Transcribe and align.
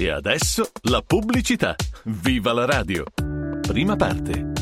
E 0.00 0.10
adesso 0.10 0.70
la 0.82 1.02
pubblicità. 1.02 1.74
Viva 2.04 2.52
la 2.52 2.64
radio! 2.64 3.02
Prima 3.60 3.96
parte. 3.96 4.52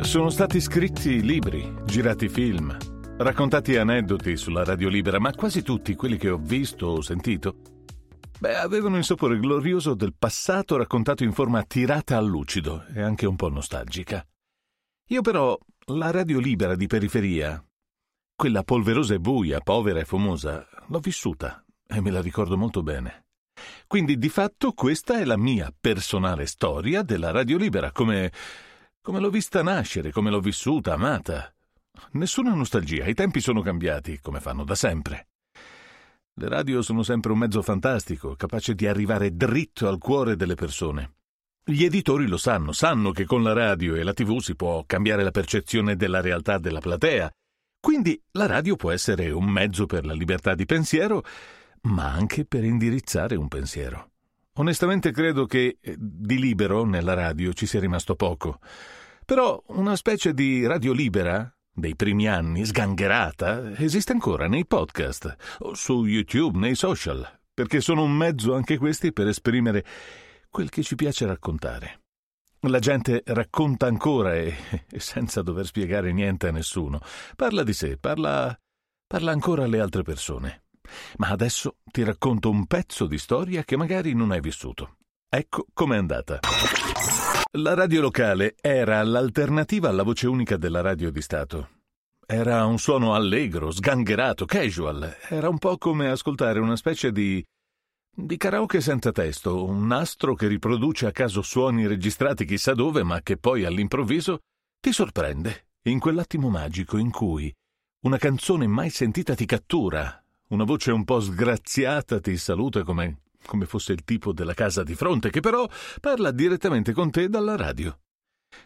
Sono 0.00 0.28
stati 0.28 0.60
scritti 0.60 1.22
libri, 1.22 1.74
girati 1.86 2.28
film, 2.28 2.76
raccontati 3.16 3.76
aneddoti 3.76 4.36
sulla 4.36 4.62
radio 4.62 4.90
libera, 4.90 5.18
ma 5.18 5.32
quasi 5.32 5.62
tutti 5.62 5.94
quelli 5.94 6.18
che 6.18 6.28
ho 6.28 6.36
visto 6.36 6.88
o 6.88 7.00
sentito, 7.00 7.56
beh, 8.38 8.56
avevano 8.56 8.98
il 8.98 9.04
sapore 9.04 9.38
glorioso 9.38 9.94
del 9.94 10.12
passato 10.14 10.76
raccontato 10.76 11.24
in 11.24 11.32
forma 11.32 11.62
tirata 11.62 12.18
al 12.18 12.26
lucido 12.26 12.84
e 12.94 13.00
anche 13.00 13.24
un 13.24 13.36
po' 13.36 13.48
nostalgica. 13.48 14.22
Io 15.08 15.22
però 15.22 15.58
la 15.94 16.10
radio 16.10 16.38
libera 16.38 16.76
di 16.76 16.86
periferia, 16.86 17.64
quella 18.36 18.62
polverosa 18.62 19.14
e 19.14 19.18
buia, 19.20 19.60
povera 19.60 20.00
e 20.00 20.04
fumosa, 20.04 20.66
l'ho 20.88 20.98
vissuta 20.98 21.64
e 21.86 22.00
me 22.00 22.10
la 22.10 22.20
ricordo 22.20 22.56
molto 22.56 22.82
bene. 22.82 23.26
Quindi 23.86 24.18
di 24.18 24.28
fatto 24.28 24.72
questa 24.72 25.18
è 25.18 25.24
la 25.24 25.36
mia 25.36 25.72
personale 25.78 26.46
storia 26.46 27.02
della 27.02 27.30
radio 27.30 27.56
libera, 27.56 27.92
come, 27.92 28.32
come 29.00 29.20
l'ho 29.20 29.30
vista 29.30 29.62
nascere, 29.62 30.10
come 30.10 30.30
l'ho 30.30 30.40
vissuta, 30.40 30.94
amata. 30.94 31.54
Nessuna 32.12 32.54
nostalgia, 32.54 33.06
i 33.06 33.14
tempi 33.14 33.40
sono 33.40 33.60
cambiati, 33.60 34.20
come 34.20 34.40
fanno 34.40 34.64
da 34.64 34.74
sempre. 34.74 35.28
Le 36.34 36.48
radio 36.48 36.82
sono 36.82 37.04
sempre 37.04 37.30
un 37.30 37.38
mezzo 37.38 37.62
fantastico, 37.62 38.34
capace 38.34 38.74
di 38.74 38.88
arrivare 38.88 39.36
dritto 39.36 39.86
al 39.86 39.98
cuore 39.98 40.34
delle 40.34 40.56
persone. 40.56 41.14
Gli 41.64 41.84
editori 41.84 42.26
lo 42.26 42.36
sanno, 42.36 42.72
sanno 42.72 43.12
che 43.12 43.24
con 43.24 43.42
la 43.42 43.52
radio 43.52 43.94
e 43.94 44.02
la 44.02 44.12
tv 44.12 44.38
si 44.40 44.56
può 44.56 44.84
cambiare 44.84 45.22
la 45.22 45.30
percezione 45.30 45.94
della 45.96 46.20
realtà 46.20 46.58
della 46.58 46.80
platea 46.80 47.32
quindi 47.84 48.18
la 48.30 48.46
radio 48.46 48.76
può 48.76 48.92
essere 48.92 49.30
un 49.30 49.44
mezzo 49.44 49.84
per 49.84 50.06
la 50.06 50.14
libertà 50.14 50.54
di 50.54 50.64
pensiero, 50.64 51.22
ma 51.82 52.10
anche 52.10 52.46
per 52.46 52.64
indirizzare 52.64 53.36
un 53.36 53.46
pensiero. 53.46 54.12
Onestamente 54.54 55.12
credo 55.12 55.44
che 55.44 55.76
eh, 55.82 55.94
di 55.98 56.38
libero 56.38 56.86
nella 56.86 57.12
radio 57.12 57.52
ci 57.52 57.66
sia 57.66 57.80
rimasto 57.80 58.14
poco. 58.14 58.58
Però 59.26 59.62
una 59.66 59.96
specie 59.96 60.32
di 60.32 60.64
radio 60.64 60.94
libera 60.94 61.54
dei 61.70 61.94
primi 61.94 62.26
anni, 62.26 62.64
sgangherata, 62.64 63.76
esiste 63.76 64.12
ancora 64.12 64.48
nei 64.48 64.64
podcast, 64.64 65.36
su 65.72 66.06
YouTube, 66.06 66.58
nei 66.58 66.76
social, 66.76 67.38
perché 67.52 67.82
sono 67.82 68.02
un 68.02 68.16
mezzo 68.16 68.54
anche 68.54 68.78
questi 68.78 69.12
per 69.12 69.26
esprimere 69.26 69.84
quel 70.48 70.70
che 70.70 70.82
ci 70.82 70.94
piace 70.94 71.26
raccontare. 71.26 72.03
La 72.66 72.78
gente 72.78 73.22
racconta 73.26 73.86
ancora 73.86 74.36
e, 74.36 74.54
e, 74.90 74.98
senza 74.98 75.42
dover 75.42 75.66
spiegare 75.66 76.12
niente 76.12 76.48
a 76.48 76.50
nessuno. 76.50 76.98
Parla 77.36 77.62
di 77.62 77.74
sé, 77.74 77.98
parla, 77.98 78.58
parla 79.06 79.32
ancora 79.32 79.64
alle 79.64 79.80
altre 79.80 80.02
persone. 80.02 80.64
Ma 81.18 81.28
adesso 81.28 81.76
ti 81.84 82.02
racconto 82.02 82.48
un 82.48 82.66
pezzo 82.66 83.06
di 83.06 83.18
storia 83.18 83.64
che 83.64 83.76
magari 83.76 84.14
non 84.14 84.30
hai 84.30 84.40
vissuto. 84.40 84.96
Ecco 85.28 85.66
com'è 85.74 85.96
andata. 85.96 86.40
La 87.58 87.74
radio 87.74 88.00
locale 88.00 88.54
era 88.60 89.02
l'alternativa 89.02 89.90
alla 89.90 90.02
voce 90.02 90.26
unica 90.26 90.56
della 90.56 90.80
radio 90.80 91.10
di 91.10 91.20
Stato. 91.20 91.68
Era 92.26 92.64
un 92.64 92.78
suono 92.78 93.14
allegro, 93.14 93.70
sgangherato, 93.70 94.46
casual. 94.46 95.16
Era 95.28 95.50
un 95.50 95.58
po' 95.58 95.76
come 95.76 96.08
ascoltare 96.08 96.60
una 96.60 96.76
specie 96.76 97.12
di 97.12 97.44
di 98.16 98.36
karaoke 98.36 98.80
senza 98.80 99.10
testo, 99.10 99.64
un 99.64 99.88
nastro 99.88 100.34
che 100.34 100.46
riproduce 100.46 101.06
a 101.06 101.10
caso 101.10 101.42
suoni 101.42 101.86
registrati 101.86 102.44
chissà 102.44 102.72
dove, 102.72 103.02
ma 103.02 103.20
che 103.22 103.36
poi 103.36 103.64
all'improvviso 103.64 104.38
ti 104.80 104.92
sorprende, 104.92 105.66
in 105.88 105.98
quell'attimo 105.98 106.48
magico 106.48 106.96
in 106.96 107.10
cui 107.10 107.52
una 108.02 108.16
canzone 108.16 108.68
mai 108.68 108.90
sentita 108.90 109.34
ti 109.34 109.46
cattura, 109.46 110.22
una 110.48 110.62
voce 110.64 110.92
un 110.92 111.04
po' 111.04 111.20
sgraziata 111.20 112.20
ti 112.20 112.36
saluta 112.36 112.84
come, 112.84 113.22
come 113.46 113.66
fosse 113.66 113.92
il 113.92 114.04
tipo 114.04 114.32
della 114.32 114.54
casa 114.54 114.84
di 114.84 114.94
fronte, 114.94 115.30
che 115.30 115.40
però 115.40 115.68
parla 116.00 116.30
direttamente 116.30 116.92
con 116.92 117.10
te 117.10 117.28
dalla 117.28 117.56
radio. 117.56 117.98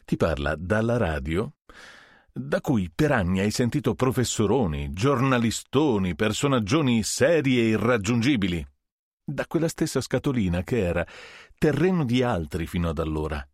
Ti 0.04 0.16
parla 0.16 0.54
dalla 0.56 0.98
radio 0.98 1.54
da 2.30 2.60
cui 2.60 2.90
per 2.94 3.10
anni 3.10 3.40
hai 3.40 3.50
sentito 3.50 3.94
professoroni, 3.94 4.92
giornalistoni, 4.92 6.14
personaggioni 6.14 7.02
seri 7.02 7.58
e 7.58 7.68
irraggiungibili 7.68 8.64
da 9.30 9.46
quella 9.46 9.68
stessa 9.68 10.00
scatolina 10.00 10.62
che 10.62 10.82
era 10.82 11.06
terreno 11.58 12.04
di 12.04 12.22
altri 12.22 12.66
fino 12.66 12.88
ad 12.88 12.98
allora. 12.98 13.46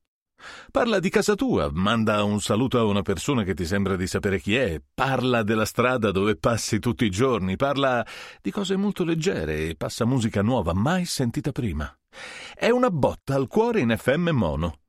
Parla 0.71 1.01
di 1.01 1.09
casa 1.09 1.35
tua, 1.35 1.71
manda 1.73 2.23
un 2.23 2.41
saluto 2.41 2.79
a 2.79 2.85
una 2.85 3.03
persona 3.03 3.43
che 3.45 3.55
ti 3.55 3.65
sembra 3.65 3.97
di 3.97 4.07
sapere 4.07 4.39
chi 4.39 4.55
è, 4.55 4.81
parla 4.95 5.43
della 5.43 5.65
strada 5.65 6.11
dove 6.11 6.37
passi 6.37 6.79
tutti 6.79 7.05
i 7.05 7.11
giorni, 7.11 7.57
parla 7.57 8.07
di 8.41 8.51
cose 8.51 8.77
molto 8.77 9.05
leggere 9.05 9.69
e 9.69 9.75
passa 9.75 10.05
musica 10.05 10.43
nuova, 10.43 10.75
mai 10.75 11.07
sentita 11.07 11.51
prima. 11.51 11.93
È 12.55 12.69
una 12.69 12.91
botta 12.91 13.35
al 13.35 13.49
cuore 13.49 13.81
in 13.81 13.95
FM 13.97 14.31
mono. 14.31 14.81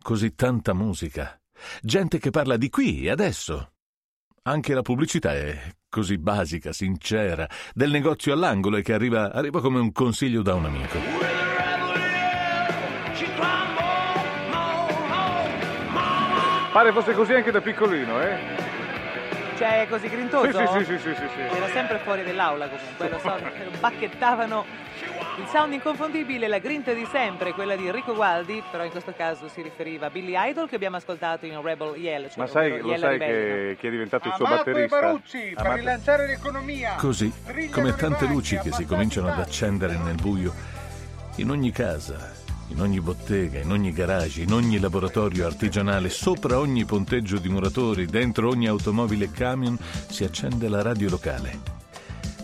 Così 0.00 0.34
tanta 0.34 0.72
musica. 0.72 1.38
Gente 1.82 2.18
che 2.18 2.30
parla 2.30 2.56
di 2.56 2.70
qui 2.70 3.04
e 3.04 3.10
adesso. 3.10 3.72
Anche 4.42 4.74
la 4.74 4.82
pubblicità 4.82 5.34
è 5.34 5.74
così 5.94 6.18
basica, 6.18 6.72
sincera, 6.72 7.48
del 7.72 7.92
negozio 7.92 8.32
all'angolo 8.32 8.78
e 8.78 8.82
che 8.82 8.94
arriva, 8.94 9.30
arriva 9.32 9.60
come 9.60 9.78
un 9.78 9.92
consiglio 9.92 10.42
da 10.42 10.54
un 10.54 10.64
amico. 10.64 10.98
Pare 16.72 16.90
fosse 16.90 17.12
così 17.12 17.32
anche 17.32 17.52
da 17.52 17.60
piccolino, 17.60 18.20
eh? 18.20 18.73
Cioè, 19.56 19.82
è 19.82 19.88
così 19.88 20.08
grintoso? 20.08 20.66
Sì, 20.66 20.84
sì, 20.84 20.84
sì, 20.84 20.98
sì, 20.98 21.14
sì, 21.14 21.28
sì. 21.34 21.56
Era 21.56 21.68
sempre 21.68 21.98
fuori 21.98 22.24
dall'aula 22.24 22.68
comunque, 22.68 23.08
lo 23.08 23.18
so, 23.18 23.38
bacchettavano 23.78 24.64
il 25.38 25.46
sound 25.46 25.72
inconfondibile, 25.72 26.46
la 26.48 26.58
grinta 26.58 26.92
di 26.92 27.06
sempre, 27.10 27.52
quella 27.52 27.76
di 27.76 27.86
Enrico 27.86 28.14
Gualdi, 28.14 28.62
però 28.70 28.84
in 28.84 28.90
questo 28.90 29.12
caso 29.16 29.48
si 29.48 29.62
riferiva 29.62 30.06
a 30.06 30.10
Billy 30.10 30.34
Idol 30.36 30.68
che 30.68 30.76
abbiamo 30.76 30.96
ascoltato 30.96 31.46
in 31.46 31.60
Rebel 31.60 31.96
Yell. 31.96 32.28
Cioè 32.28 32.38
Ma 32.38 32.46
sai, 32.46 32.78
lo 32.80 32.96
sai 32.96 33.18
che, 33.18 33.76
che, 33.78 33.88
è 33.88 33.90
diventato 33.90 34.28
il 34.28 34.34
suo 34.34 34.44
batterista? 34.44 35.00
Barucci, 35.00 35.52
per 35.54 35.64
Amato. 35.64 35.76
rilanciare 35.76 36.26
l'economia. 36.26 36.94
Così, 36.96 37.32
come 37.70 37.94
tante 37.94 38.26
luci 38.26 38.58
che 38.58 38.72
si 38.72 38.84
cominciano 38.84 39.28
ad 39.28 39.38
accendere 39.38 39.96
nel 39.96 40.16
buio, 40.16 40.52
in 41.36 41.50
ogni 41.50 41.70
casa, 41.70 42.42
in 42.68 42.80
ogni 42.80 43.00
bottega, 43.00 43.60
in 43.60 43.70
ogni 43.70 43.92
garage, 43.92 44.42
in 44.42 44.52
ogni 44.52 44.78
laboratorio 44.78 45.46
artigianale, 45.46 46.08
sopra 46.08 46.58
ogni 46.58 46.84
ponteggio 46.84 47.38
di 47.38 47.48
muratori, 47.48 48.06
dentro 48.06 48.48
ogni 48.48 48.66
automobile 48.66 49.26
e 49.26 49.30
camion, 49.30 49.78
si 50.08 50.24
accende 50.24 50.68
la 50.68 50.82
radio 50.82 51.08
locale. 51.08 51.82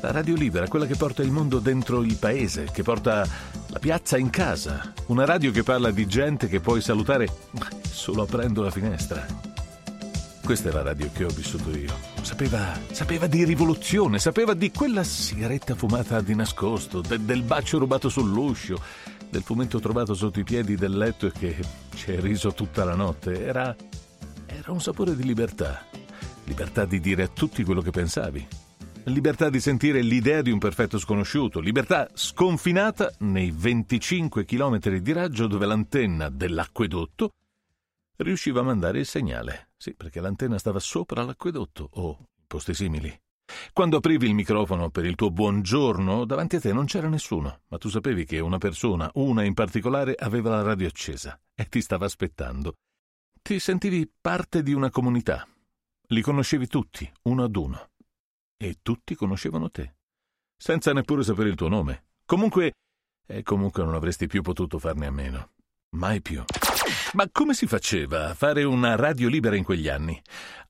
La 0.03 0.12
radio 0.12 0.34
libera, 0.34 0.66
quella 0.66 0.86
che 0.86 0.97
porta 0.97 1.22
il 1.22 1.31
mondo 1.31 1.58
dentro 1.58 2.03
il 2.03 2.16
paese, 2.16 2.69
che 2.72 2.82
porta 2.82 3.26
la 3.66 3.78
piazza 3.78 4.16
in 4.16 4.31
casa. 4.31 4.92
Una 5.06 5.26
radio 5.26 5.50
che 5.50 5.62
parla 5.62 5.91
di 5.91 6.06
gente 6.06 6.48
che 6.48 6.60
puoi 6.60 6.81
salutare 6.81 7.28
solo 7.82 8.22
aprendo 8.22 8.62
la 8.62 8.70
finestra. 8.70 9.26
Questa 10.42 10.70
è 10.70 10.72
la 10.72 10.82
radio 10.82 11.10
che 11.12 11.25
ho 11.25 11.28
vissuto 11.28 11.70
io. 11.76 11.94
Sapeva, 12.22 12.78
sapeva 12.91 13.26
di 13.26 13.44
rivoluzione, 13.44 14.19
sapeva 14.19 14.54
di 14.54 14.72
quella 14.72 15.04
sigaretta 15.04 15.75
fumata 15.75 16.20
di 16.22 16.34
nascosto, 16.34 17.02
de, 17.02 17.22
del 17.25 17.42
bacio 17.42 17.78
rubato 17.78 18.08
sull'uscio, 18.08 18.82
del 19.30 19.42
fumetto 19.42 19.78
trovato 19.78 20.14
sotto 20.14 20.41
i 20.41 20.44
piedi 20.44 20.74
del 20.74 20.96
letto 20.96 21.26
e 21.26 21.32
che 21.32 21.56
ci 21.94 22.10
hai 22.10 22.20
riso 22.20 22.52
tutta 22.52 22.84
la 22.84 22.94
notte. 22.94 23.44
Era, 23.44 23.74
era 24.46 24.72
un 24.72 24.80
sapore 24.80 25.14
di 25.14 25.22
libertà. 25.22 25.86
Libertà 26.44 26.84
di 26.84 27.00
dire 27.00 27.22
a 27.22 27.28
tutti 27.28 27.62
quello 27.62 27.80
che 27.80 27.90
pensavi. 27.90 28.46
Libertà 29.04 29.48
di 29.48 29.60
sentire 29.60 30.02
l'idea 30.02 30.42
di 30.42 30.50
un 30.50 30.58
perfetto 30.58 30.98
sconosciuto. 30.98 31.60
Libertà 31.60 32.08
sconfinata 32.12 33.12
nei 33.20 33.52
25 33.54 34.44
km 34.44 34.78
di 34.78 35.12
raggio 35.12 35.46
dove 35.46 35.66
l'antenna 35.66 36.28
dell'acquedotto 36.28 37.30
riusciva 38.16 38.60
a 38.60 38.64
mandare 38.64 38.98
il 38.98 39.06
segnale. 39.06 39.70
Sì, 39.76 39.94
perché 39.94 40.20
l'antenna 40.20 40.58
stava 40.58 40.80
sopra 40.80 41.22
l'acquedotto 41.22 41.88
o 41.92 42.19
posti 42.46 42.74
simili. 42.74 43.19
Quando 43.72 43.99
aprivi 43.99 44.27
il 44.27 44.34
microfono 44.34 44.91
per 44.91 45.05
il 45.05 45.15
tuo 45.15 45.31
buongiorno, 45.31 46.25
davanti 46.25 46.56
a 46.56 46.61
te 46.61 46.73
non 46.73 46.87
c'era 46.87 47.08
nessuno, 47.08 47.61
ma 47.69 47.79
tu 47.79 47.88
sapevi 47.88 48.25
che 48.25 48.41
una 48.41 48.58
persona, 48.58 49.11
una 49.14 49.44
in 49.44 49.55
particolare, 49.55 50.14
aveva 50.14 50.50
la 50.50 50.62
radio 50.62 50.87
accesa 50.87 51.38
e 51.55 51.67
ti 51.67 51.81
stava 51.81 52.06
aspettando. 52.06 52.75
Ti 53.43 53.58
sentivi 53.58 54.11
parte 54.20 54.62
di 54.62 54.73
una 54.73 54.91
comunità. 54.91 55.47
Li 56.08 56.20
conoscevi 56.23 56.67
tutti, 56.67 57.11
uno 57.23 57.44
ad 57.44 57.56
uno. 57.56 57.88
E 58.56 58.79
tutti 58.82 59.14
conoscevano 59.14 59.70
te, 59.70 59.94
senza 60.56 60.93
neppure 60.93 61.23
sapere 61.23 61.49
il 61.49 61.55
tuo 61.55 61.69
nome. 61.69 62.05
Comunque, 62.26 62.73
e 63.26 63.43
comunque 63.43 63.82
non 63.85 63.94
avresti 63.94 64.26
più 64.26 64.43
potuto 64.43 64.79
farne 64.79 65.06
a 65.06 65.11
meno. 65.11 65.50
Mai 65.91 66.20
più. 66.20 66.44
Ma 67.14 67.29
come 67.31 67.55
si 67.55 67.67
faceva 67.67 68.29
a 68.31 68.35
fare 68.35 68.62
una 68.64 68.96
radio 68.96 69.29
libera 69.29 69.56
in 69.56 69.64
quegli 69.64 69.88
anni? 69.88 70.20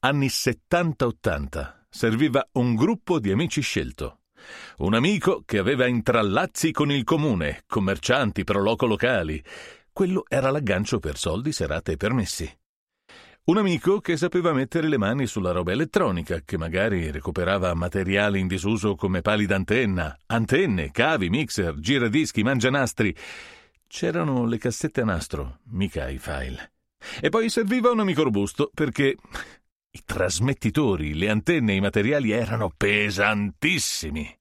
Anni 0.01 0.27
70-80 0.27 1.80
serviva 1.91 2.49
un 2.53 2.77
gruppo 2.77 3.19
di 3.19 3.33
amici 3.33 3.61
scelto. 3.61 4.21
Un 4.79 4.95
amico 4.95 5.43
che 5.45 5.59
aveva 5.59 5.87
intrallazzi 5.87 6.71
con 6.71 6.91
il 6.91 7.05
comune, 7.05 7.65
commercianti, 7.67 8.45
proloco 8.45 8.87
locali. 8.87 9.43
Quello 9.93 10.25
era 10.29 10.51
l'aggancio 10.51 10.99
per 10.99 11.19
soldi, 11.19 11.53
serate 11.53 11.93
e 11.93 11.97
permessi. 11.97 12.59
Un 13.45 13.57
amico 13.59 14.01
che 14.01 14.17
sapeva 14.17 14.53
mettere 14.53 14.89
le 14.89 14.97
mani 14.97 15.27
sulla 15.27 15.51
roba 15.51 15.73
elettronica, 15.73 16.41
che 16.45 16.57
magari 16.57 17.11
recuperava 17.11 17.75
materiali 17.75 18.39
in 18.39 18.47
disuso 18.47 18.95
come 18.95 19.23
pali 19.23 19.45
d'antenna, 19.45 20.17
antenne, 20.27 20.93
cavi, 20.93 21.29
mixer, 21.29 21.75
giradischi, 21.81 22.43
mangianastri. 22.43 23.15
C'erano 23.89 24.47
le 24.47 24.59
cassette 24.59 25.01
a 25.01 25.05
nastro, 25.05 25.59
mica 25.71 26.09
i 26.09 26.19
file. 26.19 26.73
E 27.21 27.29
poi 27.31 27.49
serviva 27.49 27.91
un 27.91 28.01
amico 28.01 28.23
robusto 28.23 28.71
perché 28.73 29.17
i 29.93 30.03
trasmettitori, 30.05 31.15
le 31.15 31.29
antenne 31.29 31.73
e 31.73 31.77
i 31.77 31.81
materiali 31.81 32.31
erano 32.31 32.73
pesantissimi. 32.77 34.39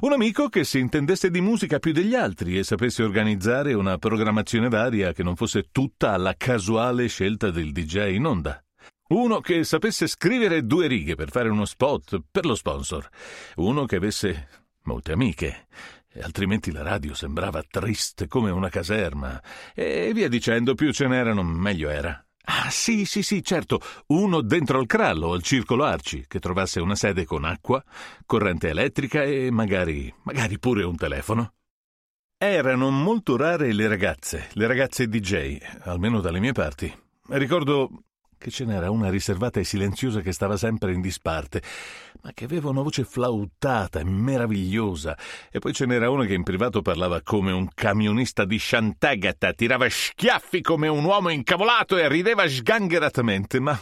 Un 0.00 0.12
amico 0.12 0.48
che 0.48 0.64
si 0.64 0.78
intendesse 0.78 1.30
di 1.30 1.40
musica 1.40 1.78
più 1.78 1.92
degli 1.92 2.14
altri 2.14 2.58
e 2.58 2.62
sapesse 2.62 3.02
organizzare 3.02 3.72
una 3.72 3.98
programmazione 3.98 4.68
varia 4.68 5.12
che 5.12 5.22
non 5.22 5.34
fosse 5.34 5.68
tutta 5.72 6.12
alla 6.12 6.34
casuale 6.36 7.08
scelta 7.08 7.50
del 7.50 7.72
DJ 7.72 8.14
in 8.14 8.26
onda. 8.26 8.62
Uno 9.08 9.40
che 9.40 9.64
sapesse 9.64 10.06
scrivere 10.06 10.64
due 10.64 10.86
righe 10.86 11.16
per 11.16 11.30
fare 11.30 11.48
uno 11.48 11.64
spot 11.64 12.22
per 12.30 12.46
lo 12.46 12.54
sponsor. 12.54 13.08
Uno 13.56 13.84
che 13.84 13.96
avesse 13.96 14.48
molte 14.84 15.12
amiche. 15.12 15.66
Altrimenti 16.20 16.70
la 16.70 16.82
radio 16.82 17.14
sembrava 17.14 17.62
triste 17.62 18.28
come 18.28 18.50
una 18.50 18.68
caserma. 18.68 19.42
E 19.74 20.12
via 20.14 20.28
dicendo, 20.28 20.74
più 20.74 20.92
ce 20.92 21.08
n'erano, 21.08 21.42
meglio 21.42 21.90
era. 21.90 22.24
Ah, 22.44 22.70
sì, 22.70 23.04
sì, 23.04 23.22
sì, 23.22 23.42
certo, 23.42 23.80
uno 24.08 24.40
dentro 24.40 24.78
al 24.78 24.86
crallo, 24.86 25.32
al 25.32 25.42
circolo 25.42 25.84
Arci, 25.84 26.24
che 26.26 26.40
trovasse 26.40 26.80
una 26.80 26.96
sede 26.96 27.24
con 27.24 27.44
acqua, 27.44 27.82
corrente 28.26 28.68
elettrica 28.68 29.22
e 29.22 29.50
magari, 29.50 30.12
magari 30.24 30.58
pure 30.58 30.82
un 30.82 30.96
telefono. 30.96 31.52
Erano 32.36 32.90
molto 32.90 33.36
rare 33.36 33.72
le 33.72 33.86
ragazze, 33.86 34.48
le 34.54 34.66
ragazze 34.66 35.06
DJ, 35.06 35.58
almeno 35.82 36.20
dalle 36.20 36.40
mie 36.40 36.52
parti. 36.52 36.92
Ricordo 37.28 38.02
che 38.42 38.50
ce 38.50 38.64
n'era 38.64 38.90
una 38.90 39.08
riservata 39.08 39.60
e 39.60 39.64
silenziosa 39.64 40.20
che 40.20 40.32
stava 40.32 40.56
sempre 40.56 40.92
in 40.92 41.00
disparte, 41.00 41.62
ma 42.22 42.32
che 42.34 42.44
aveva 42.44 42.70
una 42.70 42.82
voce 42.82 43.04
flautata 43.04 44.00
e 44.00 44.04
meravigliosa, 44.04 45.16
e 45.48 45.60
poi 45.60 45.72
ce 45.72 45.86
n'era 45.86 46.10
una 46.10 46.24
che 46.24 46.34
in 46.34 46.42
privato 46.42 46.82
parlava 46.82 47.22
come 47.22 47.52
un 47.52 47.68
camionista 47.72 48.44
di 48.44 48.56
Sciantagata, 48.56 49.52
tirava 49.52 49.88
schiaffi 49.88 50.60
come 50.60 50.88
un 50.88 51.04
uomo 51.04 51.28
incavolato 51.28 51.96
e 51.96 52.08
rideva 52.08 52.48
sgangheratamente, 52.48 53.60
ma 53.60 53.78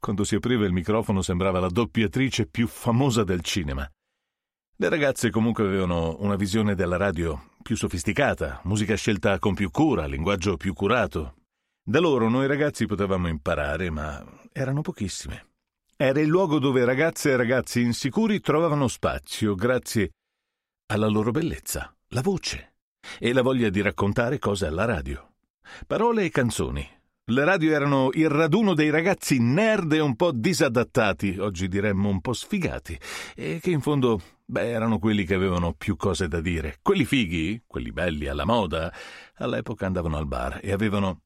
quando 0.00 0.24
si 0.24 0.34
apriva 0.34 0.66
il 0.66 0.72
microfono 0.72 1.22
sembrava 1.22 1.60
la 1.60 1.68
doppiatrice 1.68 2.46
più 2.46 2.66
famosa 2.66 3.22
del 3.22 3.42
cinema. 3.42 3.88
Le 4.78 4.88
ragazze 4.88 5.30
comunque 5.30 5.64
avevano 5.64 6.16
una 6.18 6.34
visione 6.34 6.74
della 6.74 6.96
radio 6.96 7.50
più 7.62 7.76
sofisticata, 7.76 8.60
musica 8.64 8.96
scelta 8.96 9.38
con 9.38 9.54
più 9.54 9.70
cura, 9.70 10.06
linguaggio 10.06 10.56
più 10.56 10.74
curato, 10.74 11.34
da 11.88 12.00
loro 12.00 12.28
noi 12.28 12.48
ragazzi 12.48 12.84
potevamo 12.84 13.28
imparare, 13.28 13.90
ma 13.90 14.20
erano 14.52 14.80
pochissime. 14.80 15.50
Era 15.96 16.20
il 16.20 16.26
luogo 16.26 16.58
dove 16.58 16.84
ragazze 16.84 17.30
e 17.30 17.36
ragazzi 17.36 17.80
insicuri 17.80 18.40
trovavano 18.40 18.88
spazio 18.88 19.54
grazie 19.54 20.10
alla 20.86 21.06
loro 21.06 21.30
bellezza, 21.30 21.94
la 22.08 22.22
voce 22.22 22.74
e 23.20 23.32
la 23.32 23.42
voglia 23.42 23.68
di 23.68 23.80
raccontare 23.82 24.40
cose 24.40 24.66
alla 24.66 24.84
radio. 24.84 25.34
Parole 25.86 26.24
e 26.24 26.30
canzoni. 26.30 26.86
Le 27.28 27.44
radio 27.44 27.72
erano 27.72 28.10
il 28.14 28.30
raduno 28.30 28.74
dei 28.74 28.90
ragazzi 28.90 29.38
nerd 29.38 29.92
e 29.92 30.00
un 30.00 30.16
po' 30.16 30.32
disadattati, 30.32 31.38
oggi 31.38 31.68
diremmo 31.68 32.08
un 32.08 32.20
po' 32.20 32.32
sfigati, 32.32 32.98
e 33.36 33.60
che 33.62 33.70
in 33.70 33.80
fondo, 33.80 34.20
beh, 34.44 34.70
erano 34.70 34.98
quelli 34.98 35.24
che 35.24 35.34
avevano 35.34 35.72
più 35.72 35.94
cose 35.94 36.26
da 36.26 36.40
dire. 36.40 36.78
Quelli 36.82 37.04
fighi, 37.04 37.62
quelli 37.64 37.92
belli 37.92 38.26
alla 38.26 38.44
moda, 38.44 38.92
all'epoca 39.36 39.86
andavano 39.86 40.16
al 40.16 40.26
bar 40.26 40.60
e 40.62 40.72
avevano 40.72 41.22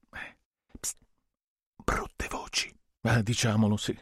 brutte 1.93 2.27
voci. 2.29 2.73
Ah, 3.01 3.21
diciamolo, 3.21 3.75
sì. 3.75 3.97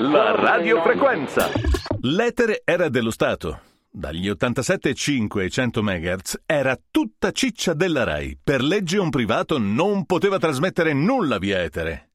La 0.00 0.34
radiofrequenza. 0.34 1.48
L'etere 2.00 2.62
era 2.64 2.88
dello 2.88 3.12
Stato. 3.12 3.60
Dagli 3.88 4.28
87,5 4.28 5.38
ai 5.40 5.50
100 5.50 5.82
MHz 5.82 6.40
era 6.46 6.76
tutta 6.90 7.30
ciccia 7.30 7.74
della 7.74 8.04
RAI. 8.04 8.38
Per 8.42 8.62
legge 8.62 8.98
un 8.98 9.10
privato 9.10 9.58
non 9.58 10.06
poteva 10.06 10.38
trasmettere 10.38 10.92
nulla 10.94 11.38
via 11.38 11.62
etere. 11.62 12.10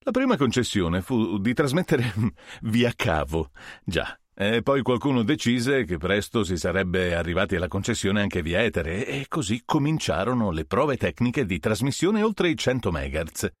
La 0.00 0.10
prima 0.10 0.36
concessione 0.36 1.00
fu 1.00 1.38
di 1.38 1.54
trasmettere 1.54 2.12
via 2.62 2.92
cavo. 2.94 3.50
Già, 3.82 4.16
e 4.36 4.62
poi 4.62 4.82
qualcuno 4.82 5.22
decise 5.22 5.84
che 5.84 5.96
presto 5.96 6.42
si 6.42 6.56
sarebbe 6.56 7.14
arrivati 7.14 7.54
alla 7.54 7.68
concessione 7.68 8.20
anche 8.20 8.42
via 8.42 8.62
etere 8.62 9.06
e 9.06 9.26
così 9.28 9.62
cominciarono 9.64 10.50
le 10.50 10.64
prove 10.64 10.96
tecniche 10.96 11.46
di 11.46 11.60
trasmissione 11.60 12.22
oltre 12.22 12.48
i 12.48 12.56
100 12.56 12.90
MHz. 12.90 13.52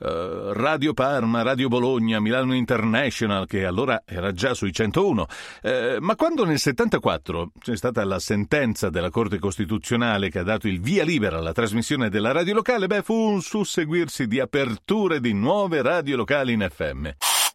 Uh, 0.00 0.52
Radio 0.52 0.94
Parma, 0.94 1.42
Radio 1.42 1.66
Bologna, 1.66 2.20
Milano 2.20 2.54
International, 2.54 3.46
che 3.48 3.64
allora 3.64 4.02
era 4.06 4.30
già 4.30 4.54
sui 4.54 4.72
101. 4.72 5.26
Uh, 5.62 5.96
ma 5.98 6.14
quando 6.14 6.44
nel 6.44 6.60
74 6.60 7.50
c'è 7.58 7.76
stata 7.76 8.04
la 8.04 8.20
sentenza 8.20 8.90
della 8.90 9.10
Corte 9.10 9.40
Costituzionale 9.40 10.30
che 10.30 10.38
ha 10.38 10.44
dato 10.44 10.68
il 10.68 10.80
via 10.80 11.02
libera 11.02 11.38
alla 11.38 11.52
trasmissione 11.52 12.10
della 12.10 12.30
radio 12.30 12.54
locale, 12.54 12.86
beh, 12.86 13.02
fu 13.02 13.12
un 13.12 13.42
susseguirsi 13.42 14.28
di 14.28 14.38
aperture 14.38 15.18
di 15.18 15.32
nuove 15.32 15.82
radio 15.82 16.16
locali 16.16 16.52
in 16.52 16.64
FM. 16.70 17.08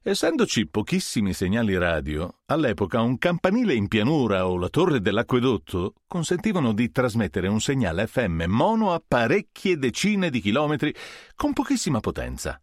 Essendoci 0.05 0.67
pochissimi 0.67 1.31
segnali 1.31 1.77
radio, 1.77 2.39
all'epoca 2.47 2.99
un 2.99 3.17
campanile 3.17 3.73
in 3.73 3.87
pianura 3.87 4.49
o 4.49 4.57
la 4.57 4.67
torre 4.67 4.99
dell'acquedotto 4.99 5.93
consentivano 6.05 6.73
di 6.73 6.91
trasmettere 6.91 7.47
un 7.47 7.61
segnale 7.61 8.05
FM 8.07 8.43
mono 8.47 8.91
a 8.91 9.01
parecchie 9.05 9.77
decine 9.77 10.29
di 10.29 10.41
chilometri 10.41 10.93
con 11.35 11.53
pochissima 11.53 12.01
potenza. 12.01 12.61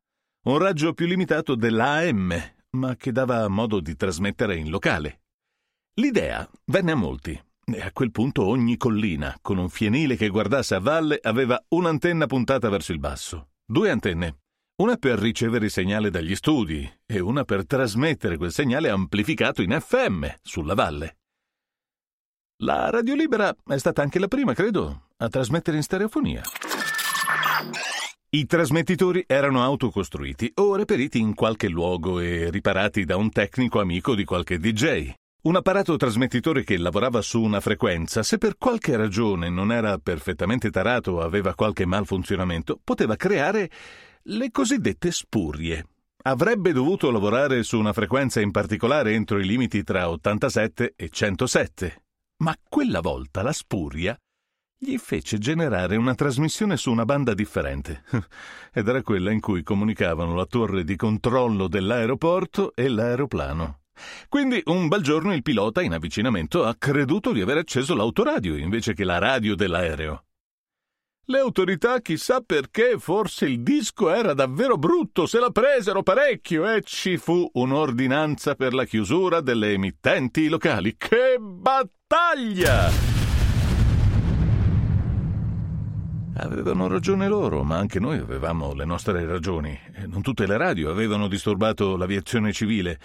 Un 0.48 0.58
raggio 0.58 0.92
più 0.92 1.06
limitato 1.06 1.54
dell'AM, 1.54 2.34
ma 2.72 2.96
che 2.96 3.10
dava 3.10 3.48
modo 3.48 3.80
di 3.80 3.96
trasmettere 3.96 4.56
in 4.56 4.68
locale. 4.68 5.22
L'idea 5.94 6.46
venne 6.66 6.92
a 6.92 6.96
molti, 6.96 7.42
e 7.64 7.80
a 7.80 7.90
quel 7.92 8.10
punto 8.10 8.44
ogni 8.44 8.76
collina, 8.76 9.34
con 9.40 9.56
un 9.56 9.70
fienile 9.70 10.14
che 10.14 10.28
guardasse 10.28 10.74
a 10.74 10.80
valle, 10.80 11.18
aveva 11.22 11.58
un'antenna 11.68 12.26
puntata 12.26 12.68
verso 12.68 12.92
il 12.92 12.98
basso. 12.98 13.48
Due 13.64 13.88
antenne, 13.88 14.39
una 14.80 14.96
per 14.96 15.18
ricevere 15.18 15.66
il 15.66 15.70
segnale 15.70 16.08
dagli 16.08 16.34
studi 16.34 16.90
e 17.04 17.20
una 17.20 17.44
per 17.44 17.66
trasmettere 17.66 18.38
quel 18.38 18.50
segnale 18.50 18.88
amplificato 18.88 19.60
in 19.60 19.78
FM 19.78 20.24
sulla 20.42 20.72
valle. 20.72 21.18
La 22.62 22.88
Radio 22.88 23.14
Libera 23.14 23.54
è 23.66 23.76
stata 23.76 24.00
anche 24.00 24.18
la 24.18 24.26
prima, 24.26 24.54
credo, 24.54 25.08
a 25.18 25.28
trasmettere 25.28 25.76
in 25.76 25.82
stereofonia. 25.82 26.42
I 28.30 28.46
trasmettitori 28.46 29.24
erano 29.26 29.62
autocostruiti 29.62 30.50
o 30.54 30.76
reperiti 30.76 31.18
in 31.18 31.34
qualche 31.34 31.68
luogo 31.68 32.18
e 32.18 32.48
riparati 32.50 33.04
da 33.04 33.16
un 33.16 33.30
tecnico 33.30 33.80
amico 33.80 34.14
di 34.14 34.24
qualche 34.24 34.58
DJ. 34.58 35.12
Un 35.42 35.56
apparato 35.56 35.96
trasmettitore 35.96 36.64
che 36.64 36.78
lavorava 36.78 37.20
su 37.20 37.42
una 37.42 37.60
frequenza, 37.60 38.22
se 38.22 38.38
per 38.38 38.56
qualche 38.56 38.96
ragione 38.96 39.50
non 39.50 39.72
era 39.72 39.98
perfettamente 39.98 40.70
tarato 40.70 41.12
o 41.12 41.20
aveva 41.20 41.54
qualche 41.54 41.84
malfunzionamento, 41.84 42.80
poteva 42.82 43.16
creare 43.16 43.70
le 44.24 44.50
cosiddette 44.50 45.10
spurie. 45.10 45.86
Avrebbe 46.22 46.72
dovuto 46.72 47.10
lavorare 47.10 47.62
su 47.62 47.78
una 47.78 47.94
frequenza 47.94 48.40
in 48.40 48.50
particolare 48.50 49.14
entro 49.14 49.38
i 49.38 49.46
limiti 49.46 49.82
tra 49.82 50.10
87 50.10 50.92
e 50.94 51.08
107, 51.08 52.02
ma 52.38 52.54
quella 52.68 53.00
volta 53.00 53.42
la 53.42 53.52
spuria 53.52 54.14
gli 54.82 54.96
fece 54.98 55.38
generare 55.38 55.96
una 55.96 56.14
trasmissione 56.14 56.76
su 56.76 56.90
una 56.90 57.04
banda 57.04 57.32
differente, 57.32 58.02
ed 58.72 58.88
era 58.88 59.02
quella 59.02 59.30
in 59.30 59.40
cui 59.40 59.62
comunicavano 59.62 60.34
la 60.34 60.46
torre 60.46 60.84
di 60.84 60.96
controllo 60.96 61.68
dell'aeroporto 61.68 62.74
e 62.74 62.88
l'aeroplano. 62.88 63.80
Quindi 64.28 64.62
un 64.66 64.88
bel 64.88 65.02
giorno 65.02 65.34
il 65.34 65.42
pilota 65.42 65.82
in 65.82 65.92
avvicinamento 65.92 66.64
ha 66.64 66.74
creduto 66.76 67.32
di 67.32 67.40
aver 67.40 67.58
acceso 67.58 67.94
l'autoradio 67.94 68.56
invece 68.56 68.94
che 68.94 69.04
la 69.04 69.18
radio 69.18 69.54
dell'aereo. 69.54 70.24
Le 71.26 71.38
autorità, 71.38 72.00
chissà 72.00 72.40
perché, 72.40 72.96
forse 72.98 73.46
il 73.46 73.60
disco 73.62 74.12
era 74.12 74.34
davvero 74.34 74.76
brutto, 74.76 75.26
se 75.26 75.38
la 75.38 75.50
presero 75.50 76.02
parecchio 76.02 76.66
e 76.68 76.82
ci 76.82 77.18
fu 77.18 77.48
un'ordinanza 77.52 78.54
per 78.54 78.74
la 78.74 78.84
chiusura 78.84 79.40
delle 79.40 79.72
emittenti 79.72 80.48
locali. 80.48 80.96
Che 80.96 81.36
battaglia! 81.38 82.90
Avevano 86.34 86.88
ragione 86.88 87.28
loro, 87.28 87.62
ma 87.62 87.76
anche 87.76 88.00
noi 88.00 88.18
avevamo 88.18 88.72
le 88.72 88.86
nostre 88.86 89.24
ragioni. 89.26 89.78
Non 90.06 90.22
tutte 90.22 90.46
le 90.46 90.56
radio 90.56 90.90
avevano 90.90 91.28
disturbato 91.28 91.96
l'aviazione 91.96 92.52
civile. 92.52 92.98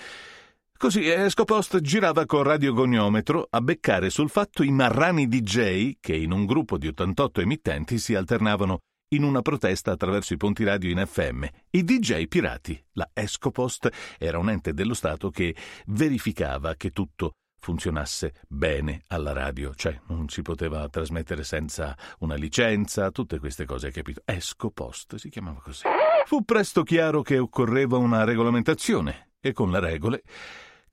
Così 0.77 1.09
Escopost 1.09 1.79
girava 1.79 2.25
col 2.25 2.43
radiogoniometro 2.43 3.47
a 3.49 3.61
beccare 3.61 4.09
sul 4.09 4.29
fatto 4.29 4.61
i 4.61 4.71
marrani 4.71 5.25
DJ 5.27 5.93
che 6.01 6.13
in 6.13 6.33
un 6.33 6.45
gruppo 6.45 6.77
di 6.77 6.87
88 6.87 7.39
emittenti 7.39 7.97
si 7.97 8.13
alternavano 8.13 8.79
in 9.13 9.23
una 9.23 9.41
protesta 9.41 9.91
attraverso 9.91 10.33
i 10.33 10.37
ponti 10.37 10.65
radio 10.65 10.91
in 10.91 11.03
FM. 11.05 11.45
I 11.71 11.83
DJ 11.83 12.25
pirati. 12.25 12.79
La 12.93 13.09
Escopost 13.13 13.89
era 14.19 14.37
un 14.37 14.49
ente 14.49 14.73
dello 14.73 14.93
Stato 14.93 15.29
che 15.29 15.55
verificava 15.87 16.75
che 16.75 16.91
tutto 16.91 17.31
funzionasse 17.57 18.33
bene 18.47 19.03
alla 19.07 19.31
radio, 19.31 19.73
cioè 19.73 19.97
non 20.07 20.27
si 20.27 20.41
poteva 20.41 20.87
trasmettere 20.89 21.45
senza 21.45 21.97
una 22.19 22.35
licenza, 22.35 23.11
tutte 23.11 23.39
queste 23.39 23.65
cose, 23.65 23.87
hai 23.87 23.93
capito? 23.93 24.21
Esco 24.25 24.71
Post 24.71 25.15
si 25.15 25.29
chiamava 25.29 25.61
così. 25.61 25.83
Fu 26.25 26.43
presto 26.43 26.83
chiaro 26.83 27.21
che 27.21 27.39
occorreva 27.39 27.97
una 27.97 28.25
regolamentazione 28.25 29.29
e 29.39 29.53
con 29.53 29.71
le 29.71 29.79
regole 29.79 30.23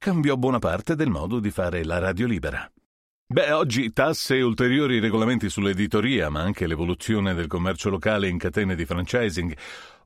cambiò 0.02 0.34
buona 0.34 0.58
parte 0.58 0.96
del 0.96 1.10
modo 1.10 1.38
di 1.38 1.52
fare 1.52 1.84
la 1.84 1.98
radio 1.98 2.26
libera. 2.26 2.68
Beh, 3.24 3.52
oggi 3.52 3.92
tasse 3.92 4.34
e 4.34 4.42
ulteriori 4.42 4.98
regolamenti 4.98 5.48
sull'editoria, 5.48 6.28
ma 6.28 6.40
anche 6.40 6.66
l'evoluzione 6.66 7.34
del 7.34 7.46
commercio 7.46 7.88
locale 7.88 8.26
in 8.26 8.36
catene 8.36 8.74
di 8.74 8.84
franchising 8.84 9.56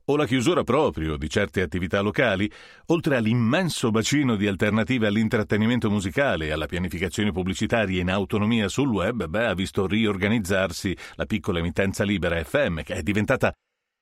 o 0.05 0.15
la 0.15 0.27
chiusura 0.27 0.63
proprio 0.63 1.17
di 1.17 1.27
certe 1.27 1.63
attività 1.63 2.01
locali, 2.01 2.49
oltre 2.85 3.15
all'immenso 3.15 3.89
bacino 3.89 4.35
di 4.35 4.45
alternative 4.45 5.07
all'intrattenimento 5.07 5.89
musicale 5.89 6.45
e 6.45 6.51
alla 6.51 6.67
pianificazione 6.67 7.31
pubblicitaria 7.31 7.99
in 7.99 8.11
autonomia 8.11 8.67
sul 8.67 8.89
web, 8.89 9.25
beh, 9.25 9.47
ha 9.47 9.55
visto 9.55 9.87
riorganizzarsi 9.87 10.95
la 11.15 11.25
piccola 11.25 11.57
emittenza 11.57 12.03
libera 12.03 12.41
FM, 12.41 12.81
che 12.81 12.93
è 12.93 13.01
diventata 13.01 13.51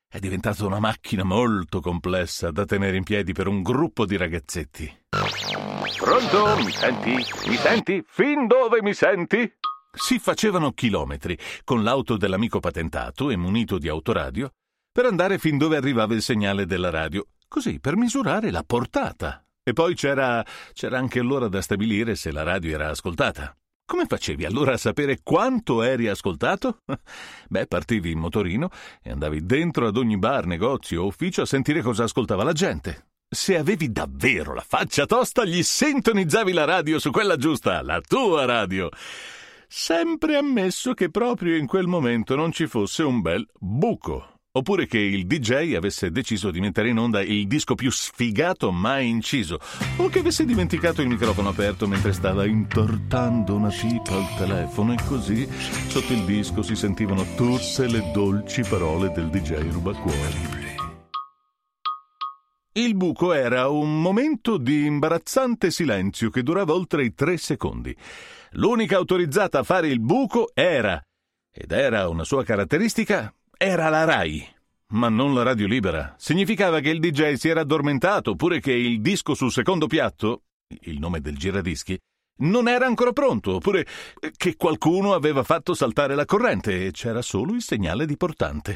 è 0.07 0.19
diventata 0.19 0.65
una 0.65 0.79
macchina 0.79 1.23
molto 1.23 1.81
complessa 1.81 2.51
da 2.51 2.65
tenere 2.65 2.97
in 2.97 3.03
piedi 3.03 3.33
per 3.33 3.47
un 3.47 3.61
gruppo 3.61 4.05
di 4.05 4.17
ragazzetti. 4.17 5.01
Pronto? 5.97 6.55
Mi 6.63 6.71
senti? 6.71 7.15
Mi 7.47 7.55
senti? 7.55 8.03
Fin 8.07 8.47
dove 8.47 8.81
mi 8.81 8.93
senti? 8.93 9.51
Si 9.91 10.19
facevano 10.19 10.71
chilometri 10.71 11.37
con 11.63 11.83
l'auto 11.83 12.17
dell'amico 12.17 12.59
patentato 12.59 13.29
e 13.29 13.37
munito 13.37 13.77
di 13.77 13.87
autoradio 13.87 14.51
per 14.91 15.05
andare 15.05 15.39
fin 15.39 15.57
dove 15.57 15.77
arrivava 15.77 16.13
il 16.13 16.21
segnale 16.21 16.65
della 16.65 16.89
radio, 16.89 17.25
così 17.47 17.79
per 17.79 17.97
misurare 17.97 18.51
la 18.51 18.63
portata. 18.63 19.45
E 19.63 19.73
poi 19.73 19.95
c'era, 19.95 20.45
c'era 20.73 20.97
anche 20.97 21.21
l'ora 21.21 21.47
da 21.47 21.61
stabilire 21.61 22.15
se 22.15 22.31
la 22.31 22.43
radio 22.43 22.75
era 22.75 22.89
ascoltata. 22.89 23.55
Come 23.87 24.05
facevi 24.07 24.45
allora 24.45 24.73
a 24.73 24.77
sapere 24.77 25.19
quanto 25.21 25.83
eri 25.83 26.07
ascoltato? 26.07 26.79
Beh, 27.47 27.67
partivi 27.67 28.11
in 28.11 28.17
motorino 28.17 28.69
e 29.03 29.11
andavi 29.11 29.45
dentro 29.45 29.85
ad 29.85 29.97
ogni 29.97 30.17
bar, 30.17 30.47
negozio 30.47 31.03
o 31.03 31.05
ufficio 31.05 31.43
a 31.43 31.45
sentire 31.45 31.83
cosa 31.83 32.05
ascoltava 32.05 32.43
la 32.43 32.51
gente. 32.51 33.09
Se 33.29 33.55
avevi 33.55 33.91
davvero 33.91 34.55
la 34.55 34.65
faccia 34.67 35.05
tosta, 35.05 35.45
gli 35.45 35.61
sintonizzavi 35.61 36.51
la 36.51 36.65
radio 36.65 36.97
su 36.97 37.11
quella 37.11 37.37
giusta, 37.37 37.83
la 37.83 38.01
tua 38.01 38.45
radio. 38.45 38.89
Sempre 39.67 40.35
ammesso 40.35 40.95
che 40.95 41.11
proprio 41.11 41.55
in 41.55 41.67
quel 41.67 41.85
momento 41.85 42.35
non 42.35 42.51
ci 42.51 42.65
fosse 42.65 43.03
un 43.03 43.21
bel 43.21 43.47
buco. 43.59 44.34
Oppure 44.57 44.85
che 44.85 44.99
il 44.99 45.25
DJ 45.25 45.75
avesse 45.75 46.11
deciso 46.11 46.49
di 46.49 46.61
mettere 46.61 46.87
in 46.87 46.97
onda 46.97 47.21
il 47.21 47.45
disco 47.45 47.75
più 47.75 47.91
sfigato 47.91 48.71
mai 48.71 49.09
inciso, 49.09 49.59
o 49.97 50.07
che 50.07 50.19
avesse 50.19 50.45
dimenticato 50.45 51.01
il 51.01 51.09
microfono 51.09 51.49
aperto 51.49 51.87
mentre 51.87 52.13
stava 52.13 52.45
intortando 52.45 53.55
una 53.55 53.69
tipa 53.69 54.15
al 54.15 54.33
telefono 54.37 54.93
e 54.93 54.97
così 55.07 55.45
sotto 55.89 56.13
il 56.13 56.23
disco 56.23 56.61
si 56.61 56.73
sentivano 56.73 57.25
tutte 57.35 57.87
le 57.87 58.11
dolci 58.13 58.61
parole 58.61 59.11
del 59.11 59.29
DJ 59.29 59.69
rubacuori. 59.71 60.63
Il 62.77 62.95
buco 62.95 63.33
era 63.33 63.67
un 63.67 64.01
momento 64.01 64.55
di 64.57 64.85
imbarazzante 64.85 65.69
silenzio 65.69 66.29
che 66.29 66.43
durava 66.43 66.73
oltre 66.73 67.03
i 67.03 67.13
tre 67.13 67.35
secondi. 67.35 67.93
L'unica 68.51 68.95
autorizzata 68.95 69.59
a 69.59 69.63
fare 69.63 69.89
il 69.89 69.99
buco 69.99 70.51
era, 70.53 71.01
ed 71.53 71.71
era 71.71 72.07
una 72.07 72.23
sua 72.23 72.45
caratteristica, 72.45 73.33
era 73.57 73.89
la 73.89 74.03
RAI. 74.03 74.53
Ma 74.87 75.09
non 75.09 75.33
la 75.33 75.43
radio 75.43 75.67
libera. 75.67 76.13
Significava 76.17 76.79
che 76.79 76.89
il 76.89 76.99
DJ 76.99 77.33
si 77.33 77.49
era 77.49 77.61
addormentato, 77.61 78.31
oppure 78.31 78.59
che 78.59 78.71
il 78.71 79.01
disco 79.01 79.33
sul 79.33 79.51
secondo 79.51 79.87
piatto, 79.87 80.43
il 80.81 80.99
nome 80.99 81.21
del 81.21 81.37
giradischi, 81.37 81.97
non 82.37 82.67
era 82.67 82.85
ancora 82.85 83.11
pronto, 83.11 83.55
oppure 83.55 83.85
che 84.35 84.55
qualcuno 84.55 85.13
aveva 85.13 85.43
fatto 85.43 85.73
saltare 85.73 86.15
la 86.15 86.25
corrente 86.25 86.85
e 86.85 86.91
c'era 86.91 87.21
solo 87.21 87.53
il 87.53 87.61
segnale 87.61 88.05
di 88.05 88.17
portante. 88.17 88.73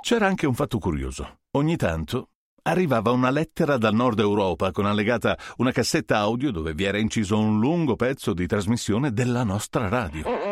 C'era 0.00 0.26
anche 0.26 0.46
un 0.46 0.54
fatto 0.54 0.78
curioso. 0.78 1.38
Ogni 1.52 1.76
tanto 1.76 2.28
arrivava 2.62 3.10
una 3.10 3.30
lettera 3.30 3.76
dal 3.76 3.94
nord 3.94 4.20
Europa 4.20 4.70
con 4.70 4.86
allegata 4.86 5.36
una 5.56 5.72
cassetta 5.72 6.18
audio 6.18 6.52
dove 6.52 6.74
vi 6.74 6.84
era 6.84 6.98
inciso 6.98 7.36
un 7.38 7.58
lungo 7.58 7.96
pezzo 7.96 8.32
di 8.32 8.46
trasmissione 8.46 9.12
della 9.12 9.42
nostra 9.42 9.88
radio. 9.88 10.51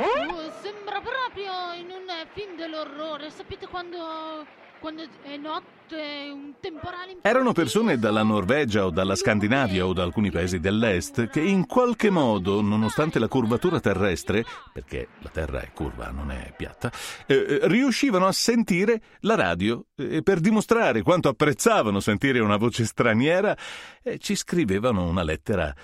Sapete 3.50 3.66
quando, 3.66 4.47
quando 4.78 5.02
è 5.23 5.37
notte, 5.37 6.30
un 6.33 6.54
temporale... 6.61 7.16
Erano 7.21 7.50
persone 7.50 7.99
dalla 7.99 8.23
Norvegia 8.23 8.87
o 8.87 8.90
dalla 8.90 9.16
Scandinavia 9.16 9.85
o 9.85 9.92
da 9.92 10.04
alcuni 10.04 10.30
paesi 10.30 10.61
dell'est 10.61 11.26
che 11.30 11.40
in 11.40 11.66
qualche 11.66 12.11
modo, 12.11 12.61
nonostante 12.61 13.19
la 13.19 13.26
curvatura 13.26 13.80
terrestre, 13.80 14.45
perché 14.73 15.09
la 15.19 15.30
Terra 15.30 15.62
è 15.62 15.73
curva, 15.73 16.11
non 16.11 16.30
è 16.30 16.54
piatta, 16.57 16.92
eh, 17.26 17.59
riuscivano 17.62 18.28
a 18.28 18.33
sentire 18.33 19.02
la 19.23 19.35
radio 19.35 19.87
e 19.97 20.23
per 20.23 20.38
dimostrare 20.38 21.02
quanto 21.02 21.28
apprezzavano 21.28 21.99
sentire 21.99 22.38
una 22.38 22.57
voce 22.57 22.85
straniera, 22.85 23.57
eh, 24.00 24.19
ci 24.19 24.37
scrivevano 24.37 25.09
una 25.09 25.25
lettera 25.25 25.75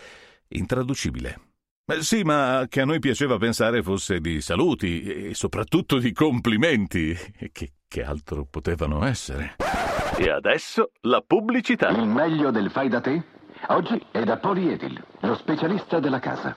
intraducibile. 0.50 1.45
Sì, 2.00 2.24
ma 2.24 2.66
che 2.68 2.80
a 2.80 2.84
noi 2.84 2.98
piaceva 2.98 3.36
pensare 3.36 3.80
fosse 3.80 4.18
di 4.18 4.40
saluti 4.40 5.02
e 5.02 5.34
soprattutto 5.34 5.98
di 5.98 6.12
complimenti. 6.12 7.16
Che, 7.52 7.72
che 7.86 8.02
altro 8.02 8.44
potevano 8.44 9.04
essere? 9.04 9.54
E 10.18 10.28
adesso 10.28 10.90
la 11.02 11.22
pubblicità. 11.24 11.90
Il 11.90 12.08
meglio 12.08 12.50
del 12.50 12.70
fai 12.70 12.88
da 12.88 13.00
te? 13.00 13.22
Oggi 13.68 14.04
è 14.10 14.24
da 14.24 14.36
Poliedil, 14.36 15.00
lo 15.20 15.36
specialista 15.36 16.00
della 16.00 16.18
casa. 16.18 16.56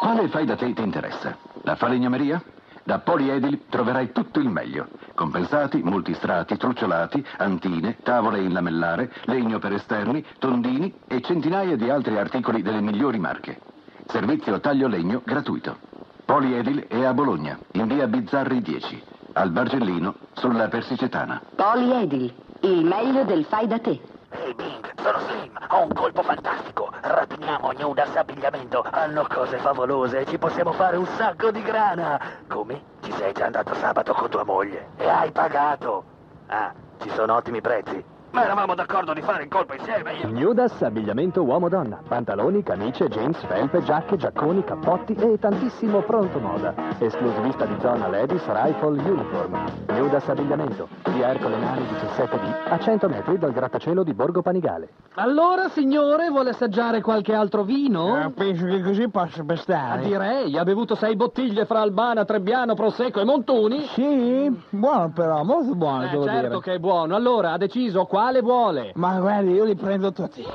Quale 0.00 0.28
fai 0.28 0.46
da 0.46 0.56
te 0.56 0.72
ti 0.72 0.82
interessa? 0.82 1.36
La 1.64 1.76
falegnameria? 1.76 2.42
Da 2.82 2.98
Poliedil 2.98 3.66
troverai 3.68 4.10
tutto 4.10 4.40
il 4.40 4.48
meglio. 4.48 4.88
Compensati, 5.14 5.82
multistrati, 5.82 6.56
trucciolati, 6.56 7.22
antine, 7.36 7.98
tavole 8.02 8.40
in 8.40 8.54
lamellare, 8.54 9.12
legno 9.26 9.58
per 9.58 9.74
esterni, 9.74 10.24
tondini 10.38 10.92
e 11.06 11.20
centinaia 11.20 11.76
di 11.76 11.90
altri 11.90 12.16
articoli 12.16 12.62
delle 12.62 12.80
migliori 12.80 13.18
marche. 13.18 13.71
Servizio 14.12 14.60
taglio 14.60 14.88
legno 14.88 15.22
gratuito. 15.24 15.78
Poliedil 16.26 16.86
è 16.86 17.02
a 17.02 17.14
Bologna, 17.14 17.58
in 17.72 17.86
via 17.86 18.06
Bizzarri 18.06 18.60
10, 18.60 19.02
al 19.32 19.48
Bargellino, 19.48 20.16
sulla 20.34 20.68
Persicetana. 20.68 21.40
Poliedil, 21.54 22.30
il 22.60 22.84
meglio 22.84 23.24
del 23.24 23.46
fai 23.46 23.66
da 23.66 23.78
te. 23.78 23.98
Ehi 24.28 24.52
Bing, 24.54 24.86
sono 25.00 25.18
Slim, 25.20 25.58
ho 25.66 25.82
un 25.84 25.94
colpo 25.94 26.22
fantastico. 26.22 26.92
Rapiniamo 27.00 27.72
Nudas 27.72 28.14
Abbigliamento, 28.14 28.84
hanno 28.90 29.26
cose 29.26 29.56
favolose, 29.56 30.26
ci 30.26 30.36
possiamo 30.36 30.72
fare 30.72 30.98
un 30.98 31.06
sacco 31.16 31.50
di 31.50 31.62
grana. 31.62 32.20
Come? 32.48 32.82
Ci 33.00 33.12
sei 33.12 33.32
già 33.32 33.46
andato 33.46 33.72
sabato 33.76 34.12
con 34.12 34.28
tua 34.28 34.44
moglie 34.44 34.88
e 34.98 35.08
hai 35.08 35.30
pagato. 35.30 36.04
Ah, 36.48 36.70
ci 37.00 37.08
sono 37.14 37.36
ottimi 37.36 37.62
prezzi. 37.62 38.11
Ma 38.32 38.44
eravamo 38.44 38.74
d'accordo 38.74 39.12
di 39.12 39.20
fare 39.20 39.42
il 39.42 39.50
colpo 39.50 39.74
insieme, 39.74 40.14
io... 40.14 40.28
Nudas, 40.30 40.80
abbigliamento 40.80 41.42
uomo-donna, 41.42 42.00
pantaloni, 42.08 42.62
camicie, 42.62 43.06
jeans, 43.08 43.36
felpe, 43.44 43.82
giacche, 43.82 44.16
giacconi, 44.16 44.64
cappotti 44.64 45.12
e 45.14 45.38
tantissimo 45.38 46.00
pronto 46.00 46.38
moda. 46.38 46.72
Esclusivista 46.98 47.66
di 47.66 47.74
zona 47.80 48.08
Ladies 48.08 48.42
Rifle 48.46 49.02
Uniform. 49.02 49.58
Nudas 49.88 50.26
abbigliamento, 50.30 50.88
via 51.12 51.28
Ercole 51.28 51.58
Nari 51.58 51.82
17D, 51.82 52.70
a 52.72 52.78
100 52.78 53.08
metri 53.08 53.36
dal 53.38 53.52
grattacielo 53.52 54.02
di 54.02 54.14
Borgo 54.14 54.40
Panigale. 54.40 54.88
Allora, 55.16 55.68
signore, 55.68 56.30
vuole 56.30 56.50
assaggiare 56.50 57.02
qualche 57.02 57.34
altro 57.34 57.64
vino? 57.64 58.18
Eh, 58.18 58.30
penso 58.30 58.64
che 58.64 58.80
così 58.82 59.10
possa 59.10 59.42
Ah, 59.42 59.44
bastare. 59.44 60.02
direi, 60.04 60.56
ha 60.56 60.64
bevuto 60.64 60.94
sei 60.94 61.16
bottiglie 61.16 61.66
fra 61.66 61.80
Albana, 61.82 62.24
Trebbiano, 62.24 62.72
Prosecco 62.74 63.20
e 63.20 63.24
Montuni? 63.24 63.82
Sì, 63.88 64.50
buono 64.70 65.10
però, 65.14 65.44
molto 65.44 65.74
buono, 65.74 66.04
Eh, 66.04 66.08
devo 66.08 66.24
certo 66.24 66.48
dire. 66.48 66.60
che 66.60 66.72
è 66.74 66.78
buono. 66.78 67.14
Allora, 67.14 67.52
ha 67.52 67.58
deciso 67.58 68.06
quale 68.22 68.40
vuole. 68.40 68.92
Ma 68.94 69.18
guardi, 69.18 69.50
io 69.50 69.64
li 69.64 69.74
prendo 69.74 70.12
tutti. 70.12 70.46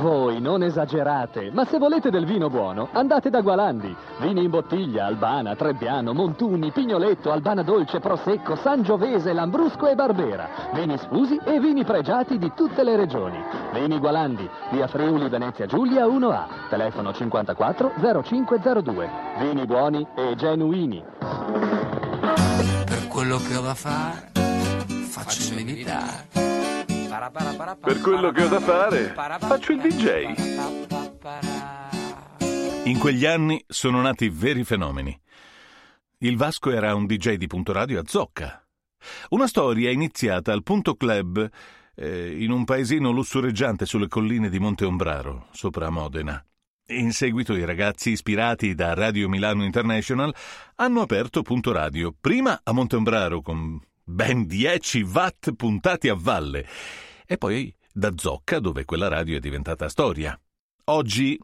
Voi 0.00 0.38
non 0.40 0.62
esagerate, 0.62 1.50
ma 1.50 1.64
se 1.64 1.78
volete 1.78 2.10
del 2.10 2.26
vino 2.26 2.50
buono, 2.50 2.88
andate 2.92 3.30
da 3.30 3.40
Gualandi. 3.40 3.96
Vini 4.18 4.42
in 4.44 4.50
bottiglia, 4.50 5.06
Albana, 5.06 5.54
Trebbiano, 5.54 6.12
Montuni, 6.12 6.72
Pignoletto, 6.72 7.30
Albana 7.30 7.62
Dolce, 7.62 8.00
Prosecco, 8.00 8.56
Sangiovese, 8.56 9.32
Lambrusco 9.32 9.86
e 9.86 9.94
Barbera. 9.94 10.48
Vini 10.74 10.98
sfusi 10.98 11.40
e 11.42 11.58
vini 11.58 11.84
pregiati 11.84 12.36
di 12.36 12.52
tutte 12.54 12.82
le 12.82 12.96
regioni. 12.96 13.42
Vini 13.72 13.98
Gualandi, 13.98 14.46
via 14.72 14.86
Friuli, 14.86 15.30
Venezia 15.30 15.64
Giulia 15.64 16.04
1A, 16.04 16.68
telefono 16.68 17.14
54 17.14 17.92
0502. 18.22 19.10
Vini 19.38 19.64
buoni 19.64 20.06
e 20.14 20.34
genuini. 20.34 21.02
Per 22.84 23.08
quello 23.08 23.38
che 23.38 23.56
ho 23.56 23.62
da 23.62 23.74
fare, 23.74 24.32
faccio 25.08 25.54
militare. 25.54 26.65
Per 27.08 28.00
quello 28.00 28.32
che 28.32 28.42
ho 28.42 28.48
da 28.48 28.60
fare, 28.60 29.14
faccio 29.38 29.72
il 29.72 29.80
DJ. 29.80 30.34
In 32.84 32.98
quegli 32.98 33.24
anni 33.24 33.62
sono 33.66 34.00
nati 34.00 34.28
veri 34.28 34.64
fenomeni. 34.64 35.18
Il 36.18 36.36
Vasco 36.36 36.70
era 36.70 36.94
un 36.94 37.06
DJ 37.06 37.34
di 37.34 37.46
punto 37.46 37.72
radio 37.72 38.00
a 38.00 38.04
Zocca. 38.04 38.66
Una 39.30 39.46
storia 39.46 39.90
iniziata 39.90 40.52
al 40.52 40.62
Punto 40.62 40.96
Club 40.96 41.48
eh, 41.94 42.42
in 42.42 42.50
un 42.50 42.64
paesino 42.64 43.10
lussureggiante 43.10 43.86
sulle 43.86 44.08
colline 44.08 44.48
di 44.48 44.58
Monte 44.58 44.84
Ombraro, 44.84 45.46
sopra 45.52 45.90
Modena. 45.90 46.44
In 46.88 47.12
seguito 47.12 47.54
i 47.54 47.64
ragazzi 47.64 48.10
ispirati 48.10 48.74
da 48.74 48.94
Radio 48.94 49.28
Milano 49.28 49.64
International 49.64 50.34
hanno 50.76 51.00
aperto 51.00 51.42
Punto 51.42 51.72
Radio, 51.72 52.14
prima 52.18 52.60
a 52.62 52.72
Montembraro 52.72 53.42
con 53.42 53.80
ben 54.08 54.46
10 54.46 55.02
watt 55.02 55.52
puntati 55.56 56.08
a 56.08 56.14
valle 56.14 56.64
e 57.26 57.36
poi 57.36 57.74
da 57.92 58.12
Zocca 58.14 58.60
dove 58.60 58.84
quella 58.84 59.08
radio 59.08 59.36
è 59.36 59.40
diventata 59.40 59.88
storia. 59.88 60.38
Oggi 60.84 61.36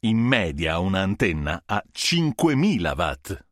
in 0.00 0.18
media 0.18 0.78
una 0.78 1.00
antenna 1.00 1.60
ha 1.66 1.82
5000 1.90 2.94
watt. 2.96 3.46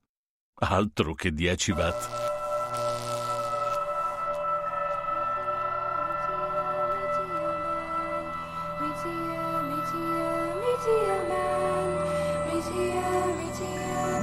Altro 0.61 1.14
che 1.14 1.33
10 1.33 1.73
watt. 1.73 2.23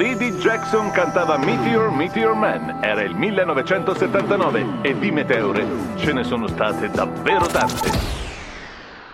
Didi 0.01 0.31
Jackson 0.31 0.89
cantava 0.89 1.37
Meteor, 1.37 1.91
Meteor 1.91 2.33
Man. 2.33 2.83
Era 2.83 3.03
il 3.03 3.13
1979 3.13 4.81
e 4.81 4.97
di 4.97 5.11
meteore 5.11 5.63
ce 5.97 6.11
ne 6.11 6.23
sono 6.23 6.47
state 6.47 6.89
davvero 6.89 7.45
tante. 7.45 7.91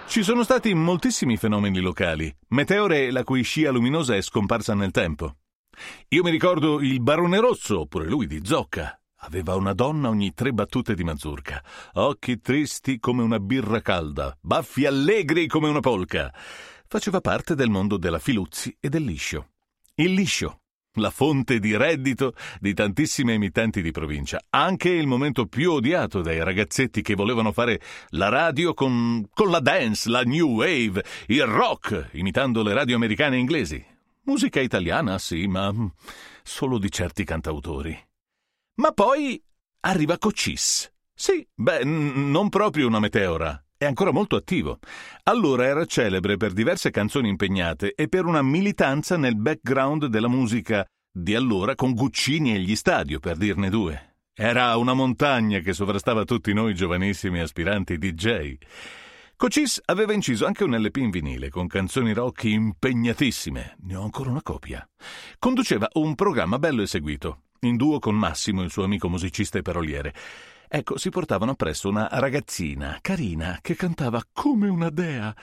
Ci 0.07 0.23
sono 0.23 0.43
stati 0.43 0.73
moltissimi 0.73 1.35
fenomeni 1.35 1.81
locali. 1.81 2.33
Meteore 2.51 3.11
la 3.11 3.25
cui 3.25 3.43
scia 3.43 3.69
luminosa 3.69 4.15
è 4.15 4.21
scomparsa 4.21 4.75
nel 4.75 4.91
tempo. 4.91 5.35
Io 6.07 6.23
mi 6.23 6.31
ricordo 6.31 6.79
il 6.79 7.01
Barone 7.01 7.41
Rosso, 7.41 7.85
pure 7.85 8.05
lui 8.05 8.25
di 8.25 8.39
Zocca. 8.45 8.97
Aveva 9.23 9.55
una 9.55 9.73
donna 9.73 10.07
ogni 10.07 10.33
tre 10.33 10.53
battute 10.53 10.95
di 10.95 11.03
mazurka, 11.03 11.61
occhi 11.95 12.39
tristi 12.39 12.97
come 12.97 13.23
una 13.23 13.41
birra 13.41 13.81
calda, 13.81 14.33
baffi 14.39 14.85
allegri 14.85 15.47
come 15.47 15.67
una 15.67 15.81
polca. 15.81 16.33
Faceva 16.87 17.19
parte 17.19 17.55
del 17.55 17.69
mondo 17.69 17.97
della 17.97 18.19
Filuzzi 18.19 18.73
e 18.79 18.87
del 18.87 19.03
liscio. 19.03 19.49
Il 19.95 20.13
liscio, 20.13 20.61
la 20.97 21.09
fonte 21.09 21.59
di 21.59 21.75
reddito 21.75 22.33
di 22.59 22.73
tantissime 22.73 23.33
emittenti 23.33 23.81
di 23.81 23.91
provincia, 23.91 24.39
anche 24.49 24.89
il 24.89 25.07
momento 25.07 25.47
più 25.47 25.71
odiato 25.71 26.21
dai 26.21 26.43
ragazzetti 26.43 27.01
che 27.01 27.15
volevano 27.15 27.51
fare 27.51 27.81
la 28.09 28.29
radio 28.29 28.73
con, 28.73 29.27
con 29.33 29.49
la 29.49 29.59
dance, 29.59 30.09
la 30.09 30.23
new 30.23 30.47
wave, 30.55 31.03
il 31.27 31.45
rock, 31.45 32.09
imitando 32.13 32.63
le 32.63 32.73
radio 32.73 32.95
americane 32.95 33.35
e 33.35 33.39
inglesi. 33.39 33.85
Musica 34.23 34.59
italiana, 34.59 35.17
sì, 35.17 35.47
ma 35.47 35.73
solo 36.43 36.77
di 36.77 36.91
certi 36.91 37.23
cantautori. 37.23 37.97
Ma 38.75 38.91
poi 38.91 39.41
arriva 39.81 40.17
Cocis. 40.17 40.91
Sì, 41.13 41.47
beh, 41.53 41.83
n- 41.83 42.29
non 42.29 42.49
proprio 42.49 42.87
una 42.87 42.99
meteora, 42.99 43.59
è 43.77 43.85
ancora 43.85 44.11
molto 44.11 44.35
attivo. 44.35 44.79
Allora 45.23 45.65
era 45.65 45.85
celebre 45.85 46.35
per 46.37 46.51
diverse 46.51 46.89
canzoni 46.89 47.29
impegnate 47.29 47.93
e 47.93 48.07
per 48.07 48.25
una 48.25 48.41
militanza 48.41 49.17
nel 49.17 49.35
background 49.35 50.07
della 50.07 50.27
musica 50.27 50.85
di 51.11 51.35
allora 51.35 51.75
con 51.75 51.93
Guccini 51.93 52.53
e 52.53 52.59
gli 52.59 52.75
Stadio, 52.75 53.19
per 53.19 53.37
dirne 53.37 53.69
due. 53.69 54.15
Era 54.33 54.75
una 54.77 54.93
montagna 54.93 55.59
che 55.59 55.73
sovrastava 55.73 56.23
tutti 56.23 56.53
noi 56.53 56.75
giovanissimi 56.75 57.39
aspiranti 57.39 57.97
DJ. 57.97 58.57
Cocis 59.35 59.81
aveva 59.85 60.13
inciso 60.13 60.45
anche 60.45 60.63
un 60.63 60.75
LP 60.75 60.97
in 60.97 61.09
vinile 61.11 61.49
con 61.49 61.67
canzoni 61.67 62.13
rock 62.13 62.45
impegnatissime. 62.45 63.77
Ne 63.81 63.95
ho 63.95 64.03
ancora 64.03 64.31
una 64.31 64.41
copia. 64.41 64.87
Conduceva 65.37 65.87
un 65.93 66.15
programma 66.15 66.59
bello 66.59 66.81
e 66.81 66.87
seguito, 66.87 67.43
in 67.61 67.75
duo 67.77 67.99
con 67.99 68.15
Massimo, 68.15 68.63
il 68.63 68.71
suo 68.71 68.83
amico 68.83 69.09
musicista 69.09 69.57
e 69.57 69.61
paroliere. 69.61 70.13
Ecco, 70.69 70.97
si 70.97 71.09
portavano 71.09 71.51
appresso 71.51 71.87
una 71.87 72.09
ragazzina 72.11 72.97
carina 73.01 73.59
che 73.61 73.75
cantava 73.75 74.21
come 74.33 74.67
una 74.67 74.89
dea. 74.89 75.33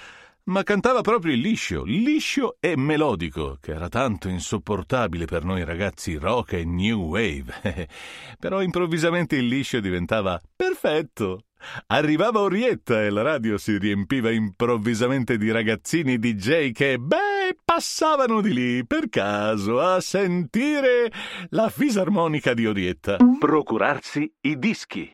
Ma 0.47 0.63
cantava 0.63 1.01
proprio 1.01 1.35
liscio, 1.35 1.85
liscio 1.85 2.59
e 2.61 2.77
melodico, 2.77 3.57
che 3.63 3.73
era 3.73 3.89
tanto 3.89 4.29
insopportabile 4.29 5.25
per 5.25 5.43
noi 5.43 5.65
ragazzi 5.65 6.17
rock 6.17 6.53
e 6.53 6.65
new 6.67 7.01
wave. 7.01 7.89
Però 8.39 8.61
improvvisamente 8.61 9.37
il 9.37 9.47
liscio 9.47 9.81
diventava 9.81 10.39
perfetto. 10.55 11.47
Arrivava 11.87 12.41
Orietta 12.41 13.03
e 13.03 13.09
la 13.09 13.23
radio 13.23 13.57
si 13.57 13.79
riempiva 13.79 14.31
improvvisamente 14.31 15.39
di 15.39 15.51
ragazzini 15.51 16.19
DJ 16.19 16.73
che, 16.73 16.99
beh, 16.99 17.34
passavano 17.75 18.41
di 18.41 18.53
lì 18.53 18.87
per 18.87 19.09
caso 19.09 19.81
a 19.81 20.01
sentire 20.01 21.11
la 21.49 21.69
fisarmonica 21.69 22.55
di 22.55 22.67
Orietta. 22.67 23.17
Procurarsi 23.37 24.33
i 24.43 24.57
dischi. 24.61 25.11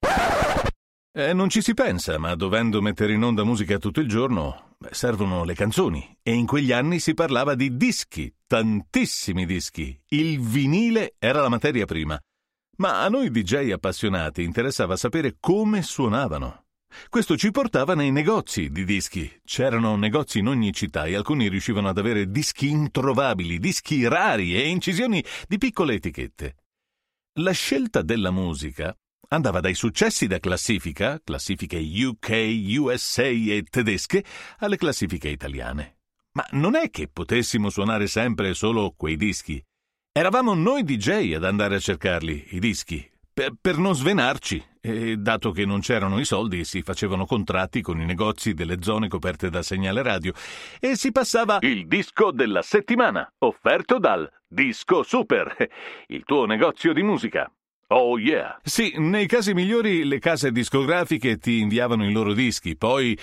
Eh, 1.10 1.32
non 1.32 1.48
ci 1.48 1.62
si 1.62 1.72
pensa, 1.72 2.18
ma 2.18 2.34
dovendo 2.34 2.82
mettere 2.82 3.14
in 3.14 3.22
onda 3.22 3.44
musica 3.44 3.78
tutto 3.78 4.00
il 4.00 4.08
giorno, 4.08 4.74
beh, 4.76 4.90
servono 4.90 5.44
le 5.44 5.54
canzoni. 5.54 6.18
E 6.22 6.34
in 6.34 6.44
quegli 6.44 6.70
anni 6.70 6.98
si 6.98 7.14
parlava 7.14 7.54
di 7.54 7.78
dischi, 7.78 8.30
tantissimi 8.46 9.46
dischi. 9.46 9.98
Il 10.08 10.38
vinile 10.40 11.14
era 11.18 11.40
la 11.40 11.48
materia 11.48 11.86
prima. 11.86 12.20
Ma 12.76 13.02
a 13.02 13.08
noi 13.08 13.30
DJ 13.30 13.70
appassionati 13.70 14.42
interessava 14.42 14.96
sapere 14.96 15.36
come 15.40 15.80
suonavano. 15.80 16.64
Questo 17.08 17.36
ci 17.36 17.50
portava 17.50 17.94
nei 17.94 18.10
negozi 18.10 18.70
di 18.70 18.84
dischi. 18.84 19.30
C'erano 19.44 19.96
negozi 19.96 20.38
in 20.38 20.48
ogni 20.48 20.72
città 20.72 21.04
e 21.04 21.14
alcuni 21.14 21.48
riuscivano 21.48 21.88
ad 21.88 21.98
avere 21.98 22.30
dischi 22.30 22.68
introvabili, 22.68 23.58
dischi 23.58 24.06
rari 24.06 24.54
e 24.54 24.68
incisioni 24.68 25.24
di 25.46 25.58
piccole 25.58 25.94
etichette. 25.94 26.56
La 27.40 27.52
scelta 27.52 28.02
della 28.02 28.30
musica 28.30 28.94
andava 29.28 29.60
dai 29.60 29.74
successi 29.74 30.26
da 30.26 30.40
classifica, 30.40 31.20
classifiche 31.22 31.78
UK, 31.78 32.78
USA 32.78 33.26
e 33.26 33.64
tedesche, 33.68 34.24
alle 34.58 34.76
classifiche 34.76 35.28
italiane. 35.28 35.98
Ma 36.32 36.46
non 36.52 36.74
è 36.74 36.90
che 36.90 37.08
potessimo 37.08 37.70
suonare 37.70 38.06
sempre 38.06 38.54
solo 38.54 38.94
quei 38.96 39.16
dischi. 39.16 39.62
Eravamo 40.12 40.54
noi 40.54 40.82
DJ 40.82 41.34
ad 41.34 41.44
andare 41.44 41.76
a 41.76 41.80
cercarli, 41.80 42.48
i 42.50 42.58
dischi, 42.58 43.08
per, 43.32 43.54
per, 43.60 43.78
non 43.78 43.94
svenarci, 43.94 44.62
e 44.80 45.16
dato 45.16 45.50
che 45.50 45.66
non 45.66 45.80
c'erano 45.80 46.18
i 46.18 46.24
soldi 46.24 46.64
si 46.64 46.82
facevano 46.82 47.26
contratti 47.26 47.82
con 47.82 48.00
i 48.00 48.06
negozi 48.06 48.54
delle 48.54 48.76
zone 48.80 49.08
coperte 49.08 49.50
da 49.50 49.62
segnale 49.62 50.02
radio 50.02 50.32
e 50.78 50.96
si 50.96 51.12
passava 51.12 51.58
il 51.60 51.86
disco 51.86 52.30
della 52.30 52.62
settimana, 52.62 53.30
offerto 53.38 53.98
dal 53.98 54.30
Disco 54.48 55.02
Super, 55.02 55.54
il 56.08 56.24
tuo 56.24 56.46
negozio 56.46 56.92
di 56.92 57.02
musica. 57.02 57.50
Oh 57.88 58.18
yeah! 58.18 58.60
Sì, 58.62 58.94
nei 58.98 59.26
casi 59.26 59.52
migliori 59.52 60.04
le 60.04 60.20
case 60.20 60.52
discografiche 60.52 61.38
ti 61.38 61.58
inviavano 61.58 62.08
i 62.08 62.12
loro 62.12 62.32
dischi, 62.32 62.76
poi 62.76 63.18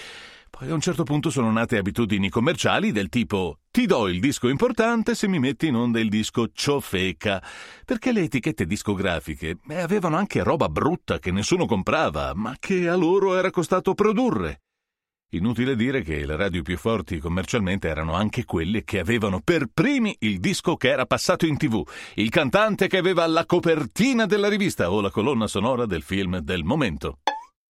poi 0.50 0.70
a 0.70 0.74
un 0.74 0.82
certo 0.82 1.04
punto 1.04 1.30
sono 1.30 1.52
nate 1.52 1.78
abitudini 1.78 2.30
commerciali 2.30 2.92
del 2.92 3.10
tipo 3.10 3.60
ti 3.78 3.86
do 3.86 4.08
il 4.08 4.20
disco 4.20 4.48
importante 4.48 5.14
se 5.14 5.28
mi 5.28 5.38
metti 5.38 5.68
in 5.68 5.76
onda 5.76 6.00
il 6.00 6.10
disco 6.10 6.48
ciofeca, 6.52 7.44
perché 7.86 8.12
le 8.12 8.22
etichette 8.22 8.66
discografiche 8.66 9.60
eh, 9.70 9.80
avevano 9.80 10.18
anche 10.18 10.42
roba 10.42 10.68
brutta 10.68 11.20
che 11.20 11.30
nessuno 11.30 11.68
comprava, 11.68 12.34
ma 12.34 12.56
che 12.58 12.90
a 12.90 12.96
loro 12.96 13.38
era 13.38 13.52
costato 13.52 13.94
produrre. 13.94 14.62
Inutile 15.34 15.76
dire 15.76 16.02
che 16.02 16.26
le 16.26 16.36
radio 16.36 16.64
più 16.64 16.76
forti 16.76 17.20
commercialmente 17.20 17.88
erano 17.88 18.14
anche 18.14 18.46
quelle 18.46 18.84
che 18.84 18.98
avevano 18.98 19.42
per 19.44 19.68
primi 19.72 20.16
il 20.22 20.40
disco 20.40 20.76
che 20.76 20.90
era 20.90 21.06
passato 21.06 21.46
in 21.46 21.56
tv, 21.58 21.88
il 22.16 22.30
cantante 22.30 22.88
che 22.88 22.98
aveva 22.98 23.28
la 23.28 23.46
copertina 23.46 24.26
della 24.26 24.50
rivista 24.50 24.90
o 24.90 25.02
la 25.02 25.12
colonna 25.12 25.46
sonora 25.46 25.86
del 25.86 26.02
film 26.02 26.40
del 26.40 26.64
momento. 26.64 27.20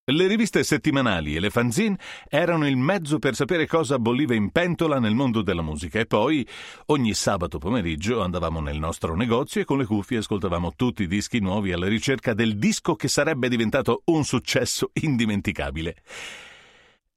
Le 0.10 0.26
riviste 0.26 0.64
settimanali 0.64 1.36
e 1.36 1.42
le 1.42 1.50
fanzine 1.50 1.98
erano 2.30 2.66
il 2.66 2.78
mezzo 2.78 3.20
per 3.20 3.36
sapere 3.36 3.68
cosa 3.68 4.00
bolliva 4.00 4.34
in 4.34 4.52
pentola 4.52 5.00
nel 5.00 5.14
mondo 5.14 5.42
della 5.42 5.62
musica 5.62 6.00
e 6.00 6.06
poi 6.06 6.48
ogni 6.86 7.14
sabato 7.14 7.58
pomeriggio 7.58 8.22
andavamo 8.22 8.62
nel 8.62 8.80
nostro 8.80 9.18
negozio 9.18 9.60
e 9.60 9.66
con 9.66 9.80
le 9.80 9.86
cuffie 9.86 10.20
ascoltavamo 10.20 10.76
tutti 10.78 11.04
i 11.04 11.08
dischi 11.08 11.40
nuovi 11.40 11.74
alla 11.74 11.90
ricerca 11.90 12.34
del 12.34 12.58
disco 12.58 12.96
che 12.96 13.10
sarebbe 13.10 13.50
diventato 13.50 14.04
un 14.06 14.24
successo 14.24 14.92
indimenticabile. 14.94 15.98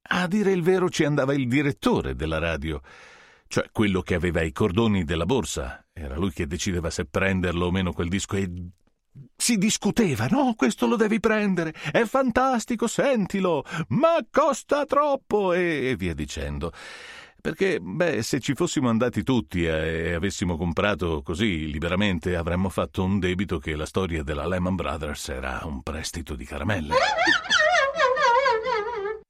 A 0.09 0.27
dire 0.27 0.51
il 0.51 0.61
vero 0.61 0.89
ci 0.89 1.05
andava 1.05 1.33
il 1.33 1.47
direttore 1.47 2.13
della 2.13 2.39
radio, 2.39 2.81
cioè 3.47 3.69
quello 3.71 4.01
che 4.01 4.15
aveva 4.15 4.41
i 4.41 4.51
cordoni 4.51 5.05
della 5.05 5.25
borsa. 5.25 5.85
Era 5.93 6.17
lui 6.17 6.33
che 6.33 6.45
decideva 6.45 6.89
se 6.89 7.05
prenderlo 7.05 7.67
o 7.67 7.71
meno 7.71 7.93
quel 7.93 8.09
disco 8.09 8.35
e 8.35 8.51
si 9.35 9.57
discuteva, 9.57 10.27
no, 10.27 10.53
questo 10.55 10.87
lo 10.87 10.95
devi 10.95 11.19
prendere, 11.19 11.73
è 11.91 12.03
fantastico, 12.05 12.87
sentilo, 12.87 13.63
ma 13.89 14.17
costa 14.29 14.85
troppo 14.85 15.53
e, 15.53 15.95
via 15.97 16.13
dicendo. 16.13 16.71
Perché, 17.41 17.79
beh, 17.81 18.21
se 18.21 18.39
ci 18.39 18.53
fossimo 18.53 18.87
andati 18.87 19.23
tutti 19.23 19.65
e 19.65 20.13
avessimo 20.13 20.57
comprato 20.57 21.23
così 21.23 21.71
liberamente, 21.71 22.35
avremmo 22.35 22.69
fatto 22.69 23.03
un 23.03 23.17
debito 23.17 23.57
che 23.57 23.75
la 23.75 23.87
storia 23.87 24.21
della 24.21 24.47
Lehman 24.47 24.75
Brothers 24.75 25.29
era 25.29 25.61
un 25.63 25.81
prestito 25.81 26.35
di 26.35 26.45
caramelle. 26.45 26.93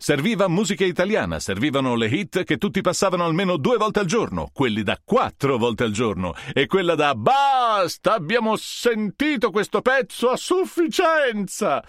Serviva 0.04 0.48
musica 0.48 0.84
italiana, 0.84 1.40
servivano 1.40 1.94
le 1.94 2.08
hit 2.08 2.44
che 2.44 2.58
tutti 2.58 2.82
passavano 2.82 3.24
almeno 3.24 3.58
due 3.58 3.78
volte 3.78 4.00
al 4.00 4.08
giorno, 4.08 4.50
quelli 4.52 4.82
da 4.82 5.00
quattro 5.06 5.60
volte 5.60 5.84
al 5.84 5.92
giorno 5.92 6.34
e 6.54 6.66
quella 6.66 6.96
da 6.96 7.14
basta, 7.14 8.16
abbiamo 8.16 8.56
sentito 8.56 9.52
questo 9.52 9.82
pezzo 9.82 10.32
a 10.32 10.38
sufficienza. 10.38 11.84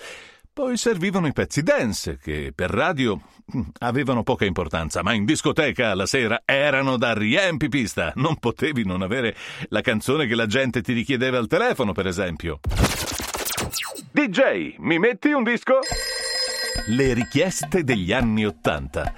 Poi 0.53 0.77
servivano 0.77 1.27
i 1.27 1.33
pezzi 1.33 1.63
dance, 1.63 2.19
che 2.23 2.53
per 2.55 2.69
radio 2.69 3.19
avevano 3.79 4.23
poca 4.23 4.45
importanza, 4.45 5.03
ma 5.03 5.15
in 5.15 5.25
discoteca 5.25 5.95
la 5.95 6.05
sera 6.05 6.43
erano 6.45 6.99
da 6.99 7.15
riempipista. 7.15 8.13
Non 8.17 8.37
potevi 8.37 8.85
non 8.85 9.01
avere 9.01 9.35
la 9.69 9.81
canzone 9.81 10.27
che 10.27 10.35
la 10.35 10.47
gente 10.47 10.83
ti 10.83 10.93
richiedeva 10.93 11.39
al 11.39 11.47
telefono, 11.47 11.93
per 11.93 12.07
esempio. 12.07 12.61
DJ, 14.13 14.75
mi 14.81 14.99
metti 14.99 15.33
un 15.33 15.45
disco? 15.45 15.79
Le 16.87 17.13
richieste 17.15 17.85
degli 17.85 18.13
anni 18.13 18.45
Ottanta. 18.45 19.13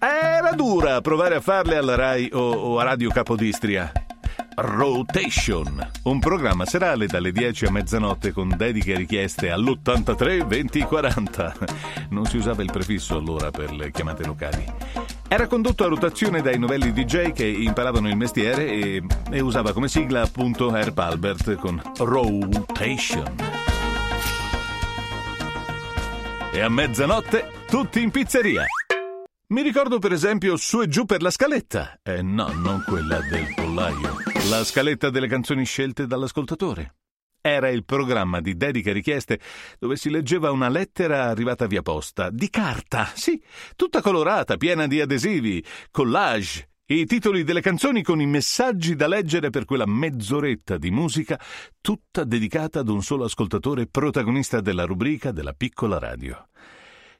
Era 0.00 0.52
dura 0.52 1.00
provare 1.00 1.36
a 1.36 1.40
farle 1.40 1.76
alla 1.76 1.94
Rai 1.94 2.28
o, 2.32 2.38
o 2.38 2.78
a 2.78 2.84
Radio 2.84 3.10
Capodistria. 3.10 3.92
Rotation, 4.56 5.84
un 6.04 6.20
programma 6.20 6.64
serale 6.64 7.06
dalle 7.06 7.32
10 7.32 7.66
a 7.66 7.70
mezzanotte 7.70 8.30
con 8.30 8.54
dediche 8.56 8.94
richieste 8.96 9.50
all'83 9.50 10.46
20 10.46 10.82
40. 10.82 11.54
Non 12.10 12.24
si 12.26 12.36
usava 12.36 12.62
il 12.62 12.70
prefisso 12.70 13.16
allora 13.16 13.50
per 13.50 13.72
le 13.72 13.90
chiamate 13.90 14.24
locali. 14.24 14.64
Era 15.26 15.46
condotto 15.48 15.84
a 15.84 15.88
rotazione 15.88 16.40
dai 16.40 16.58
novelli 16.58 16.92
DJ 16.92 17.32
che 17.32 17.46
imparavano 17.46 18.08
il 18.08 18.16
mestiere 18.16 18.66
e, 18.66 19.02
e 19.30 19.40
usava 19.40 19.72
come 19.72 19.88
sigla 19.88 20.22
appunto 20.22 20.74
Herb 20.74 20.98
Albert 20.98 21.56
con 21.56 21.80
Rotation. 21.96 23.53
E 26.54 26.60
a 26.60 26.68
mezzanotte 26.68 27.50
tutti 27.66 28.00
in 28.00 28.12
pizzeria. 28.12 28.64
Mi 29.48 29.60
ricordo 29.60 29.98
per 29.98 30.12
esempio 30.12 30.56
Su 30.56 30.82
e 30.82 30.86
giù 30.86 31.04
per 31.04 31.20
la 31.20 31.32
scaletta. 31.32 31.98
Eh 32.00 32.22
no, 32.22 32.52
non 32.52 32.84
quella 32.86 33.18
del 33.28 33.52
pollaio. 33.56 34.18
La 34.48 34.62
scaletta 34.62 35.10
delle 35.10 35.26
canzoni 35.26 35.64
scelte 35.64 36.06
dall'ascoltatore. 36.06 36.94
Era 37.40 37.70
il 37.70 37.84
programma 37.84 38.40
di 38.40 38.56
dediche 38.56 38.92
richieste 38.92 39.40
dove 39.80 39.96
si 39.96 40.10
leggeva 40.10 40.52
una 40.52 40.68
lettera 40.68 41.24
arrivata 41.24 41.66
via 41.66 41.82
posta, 41.82 42.30
di 42.30 42.48
carta, 42.48 43.10
sì, 43.16 43.42
tutta 43.74 44.00
colorata, 44.00 44.56
piena 44.56 44.86
di 44.86 45.00
adesivi, 45.00 45.62
collage, 45.90 46.68
i 46.86 47.06
titoli 47.06 47.44
delle 47.44 47.62
canzoni 47.62 48.02
con 48.02 48.20
i 48.20 48.26
messaggi 48.26 48.94
da 48.94 49.06
leggere 49.06 49.48
per 49.48 49.64
quella 49.64 49.86
mezz'oretta 49.86 50.76
di 50.76 50.90
musica, 50.90 51.40
tutta 51.80 52.24
dedicata 52.24 52.80
ad 52.80 52.88
un 52.88 53.02
solo 53.02 53.24
ascoltatore 53.24 53.86
protagonista 53.86 54.60
della 54.60 54.84
rubrica 54.84 55.32
della 55.32 55.54
piccola 55.54 55.98
radio. 55.98 56.48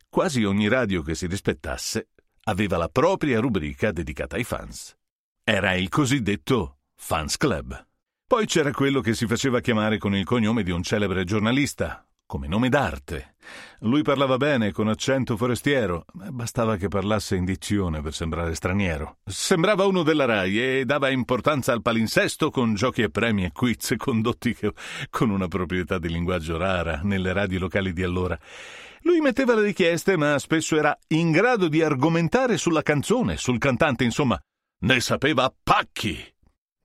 Quasi 0.07 0.45
ogni 0.45 0.69
radio 0.69 1.01
che 1.01 1.15
si 1.15 1.27
rispettasse 1.27 2.11
aveva 2.45 2.77
la 2.77 2.89
propria 2.89 3.41
rubrica 3.41 3.91
dedicata 3.91 4.37
ai 4.37 4.45
fans. 4.45 4.95
Era 5.43 5.73
il 5.73 5.89
cosiddetto 5.89 6.81
Fans 6.95 7.39
Club. 7.39 7.87
Poi 8.27 8.45
c'era 8.47 8.71
quello 8.71 9.01
che 9.01 9.15
si 9.15 9.27
faceva 9.27 9.61
chiamare 9.61 9.97
con 9.97 10.15
il 10.15 10.25
cognome 10.25 10.63
di 10.63 10.71
un 10.71 10.83
celebre 10.83 11.25
giornalista, 11.25 12.07
come 12.27 12.49
nome 12.49 12.69
d'arte. 12.69 13.35
Lui 13.81 14.03
parlava 14.03 14.37
bene, 14.37 14.73
con 14.73 14.89
accento 14.89 15.37
forestiero, 15.37 16.07
ma 16.15 16.31
bastava 16.31 16.77
che 16.77 16.89
parlasse 16.89 17.37
in 17.37 17.45
dizione 17.45 18.01
per 18.01 18.15
sembrare 18.15 18.55
straniero. 18.55 19.19
Sembrava 19.25 19.85
uno 19.85 20.03
della 20.03 20.25
RAI 20.25 20.79
e 20.81 20.85
dava 20.85 21.11
importanza 21.11 21.73
al 21.73 21.83
palinsesto 21.83 22.51
con 22.51 22.75
giochi 22.75 23.03
e 23.03 23.11
premi 23.11 23.45
e 23.45 23.53
quiz 23.53 23.95
condotti 23.97 24.57
con 25.11 25.31
una 25.31 25.49
proprietà 25.49 25.99
di 25.99 26.09
linguaggio 26.09 26.57
rara 26.57 27.01
nelle 27.03 27.33
radio 27.33 27.59
locali 27.59 27.93
di 27.93 28.03
allora. 28.03 28.39
Lui 29.03 29.21
metteva 29.21 29.55
le 29.55 29.63
richieste, 29.63 30.17
ma 30.17 30.39
spesso 30.39 30.77
era 30.77 30.97
in 31.09 31.31
grado 31.31 31.69
di 31.69 31.83
argomentare 31.83 32.57
sulla 32.57 32.83
canzone, 32.83 33.37
sul 33.37 33.59
cantante, 33.59 34.03
insomma, 34.03 34.41
ne 34.81 35.01
sapeva 35.01 35.55
pacchi. 35.63 36.33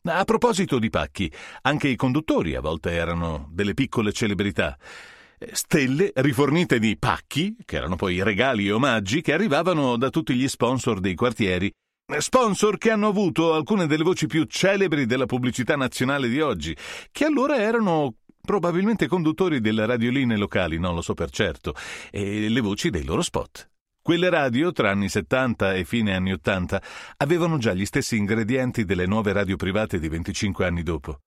A 0.03 0.23
proposito 0.25 0.79
di 0.79 0.89
pacchi, 0.89 1.31
anche 1.61 1.87
i 1.87 1.95
conduttori 1.95 2.55
a 2.55 2.61
volte 2.61 2.91
erano 2.91 3.47
delle 3.51 3.73
piccole 3.73 4.11
celebrità. 4.11 4.77
Stelle 5.53 6.11
rifornite 6.15 6.79
di 6.79 6.97
pacchi, 6.97 7.55
che 7.63 7.77
erano 7.77 7.95
poi 7.95 8.21
regali 8.21 8.67
e 8.67 8.73
omaggi 8.73 9.21
che 9.21 9.31
arrivavano 9.31 9.95
da 9.95 10.09
tutti 10.09 10.35
gli 10.35 10.47
sponsor 10.47 10.99
dei 10.99 11.15
quartieri. 11.15 11.71
Sponsor 12.17 12.77
che 12.77 12.91
hanno 12.91 13.07
avuto 13.07 13.53
alcune 13.53 13.87
delle 13.87 14.03
voci 14.03 14.27
più 14.27 14.43
celebri 14.43 15.05
della 15.05 15.25
pubblicità 15.25 15.75
nazionale 15.75 16.27
di 16.27 16.41
oggi, 16.41 16.75
che 17.11 17.23
allora 17.23 17.57
erano 17.57 18.15
probabilmente 18.41 19.07
conduttori 19.07 19.61
delle 19.61 19.85
radioline 19.85 20.35
locali, 20.35 20.77
non 20.77 20.95
lo 20.95 21.01
so 21.01 21.13
per 21.13 21.29
certo, 21.29 21.73
e 22.11 22.49
le 22.49 22.61
voci 22.61 22.89
dei 22.89 23.05
loro 23.05 23.21
spot. 23.21 23.69
Quelle 24.01 24.29
radio, 24.29 24.71
tra 24.71 24.89
anni 24.89 25.07
70 25.07 25.75
e 25.75 25.85
fine 25.85 26.15
anni 26.15 26.33
80, 26.33 26.81
avevano 27.17 27.57
già 27.57 27.73
gli 27.73 27.85
stessi 27.85 28.17
ingredienti 28.17 28.83
delle 28.83 29.05
nuove 29.05 29.31
radio 29.31 29.55
private 29.55 29.99
di 29.99 30.09
25 30.09 30.65
anni 30.65 30.83
dopo. 30.83 31.19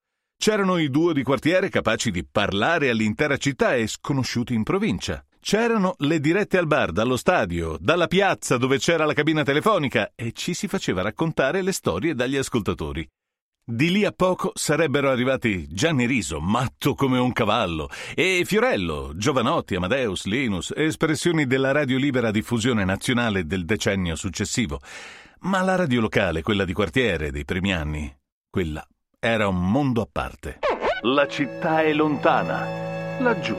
C'erano 0.43 0.79
i 0.79 0.91
duo 0.91 1.13
di 1.13 1.23
quartiere 1.23 1.69
capaci 1.69 2.11
di 2.11 2.25
parlare 2.25 2.91
all'intera 2.91 3.37
città 3.37 3.77
e 3.77 3.87
sconosciuti 3.87 4.55
in 4.55 4.65
provincia. 4.65 5.25
C'erano 5.39 5.95
le 5.99 6.19
dirette 6.19 6.59
al 6.59 6.67
bar, 6.67 6.91
dallo 6.91 7.17
stadio, 7.17 7.77
dalla 7.79 8.09
piazza 8.09 8.57
dove 8.57 8.79
c'era 8.79 9.05
la 9.05 9.13
cabina 9.13 9.45
telefonica 9.45 10.11
e 10.17 10.33
ci 10.33 10.53
si 10.53 10.67
faceva 10.67 11.01
raccontare 11.01 11.63
le 11.63 11.71
storie 11.71 12.17
dagli 12.17 12.37
ascoltatori. 12.37 13.09
Di 13.65 13.93
lì 13.93 14.05
a 14.05 14.11
poco 14.11 14.51
sarebbero 14.57 15.11
arrivati 15.11 15.69
Gianni 15.69 16.07
Riso, 16.07 16.41
matto 16.41 16.95
come 16.95 17.21
un 17.21 17.33
cavallo, 17.33 17.89
e 18.13 18.43
Fiorello, 18.45 19.13
Giovanotti, 19.15 19.77
Amadeus, 19.77 20.25
Linus, 20.25 20.73
espressioni 20.75 21.47
della 21.47 21.71
radio 21.71 21.99
libera 21.99 22.33
diffusione 22.33 22.85
nazionale 22.85 23.47
del 23.47 23.65
decennio 23.65 24.17
successivo. 24.17 24.81
Ma 25.43 25.63
la 25.63 25.77
radio 25.77 26.01
locale, 26.01 26.43
quella 26.43 26.65
di 26.65 26.73
quartiere 26.73 27.31
dei 27.31 27.45
primi 27.45 27.73
anni, 27.73 28.13
quella 28.51 28.85
era 29.25 29.47
un 29.47 29.71
mondo 29.71 30.03
a 30.03 30.09
parte. 30.11 30.59
La 31.03 31.29
città 31.29 31.81
è 31.81 31.93
lontana, 31.93 33.21
laggiù. 33.21 33.57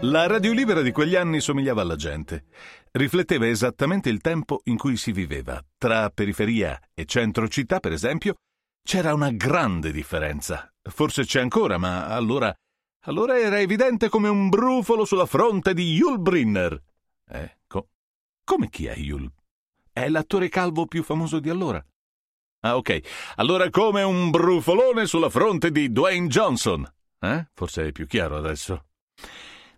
La 0.00 0.26
radio 0.26 0.54
libera 0.54 0.80
di 0.80 0.92
quegli 0.92 1.14
anni 1.14 1.40
somigliava 1.40 1.82
alla 1.82 1.96
gente. 1.96 2.46
Rifletteva 2.90 3.46
esattamente 3.46 4.08
il 4.08 4.22
tempo 4.22 4.62
in 4.64 4.78
cui 4.78 4.96
si 4.96 5.12
viveva. 5.12 5.62
Tra 5.76 6.08
periferia 6.08 6.80
e 6.94 7.04
centro 7.04 7.48
città, 7.48 7.80
per 7.80 7.92
esempio, 7.92 8.36
c'era 8.82 9.12
una 9.12 9.30
grande 9.30 9.92
differenza. 9.92 10.72
Forse 10.80 11.24
c'è 11.24 11.40
ancora, 11.40 11.76
ma 11.76 12.06
allora. 12.06 12.54
Allora 13.04 13.38
era 13.38 13.60
evidente 13.60 14.08
come 14.08 14.28
un 14.28 14.48
brufolo 14.48 15.04
sulla 15.04 15.26
fronte 15.26 15.74
di 15.74 15.92
Yul 15.92 16.18
Brynner. 16.18 16.82
Ecco. 17.28 17.88
Come 18.42 18.70
chi 18.70 18.86
è 18.86 18.96
Yul? 18.96 19.30
È 19.92 20.08
l'attore 20.08 20.48
calvo 20.48 20.86
più 20.86 21.02
famoso 21.02 21.40
di 21.40 21.50
allora. 21.50 21.84
Ah, 22.64 22.76
ok. 22.76 23.00
Allora 23.36 23.68
come 23.68 24.02
un 24.02 24.30
brufolone 24.30 25.04
sulla 25.04 25.28
fronte 25.28 25.70
di 25.70 25.92
Dwayne 25.92 26.28
Johnson. 26.28 26.90
Eh? 27.20 27.48
Forse 27.52 27.88
è 27.88 27.92
più 27.92 28.06
chiaro 28.06 28.36
adesso. 28.36 28.86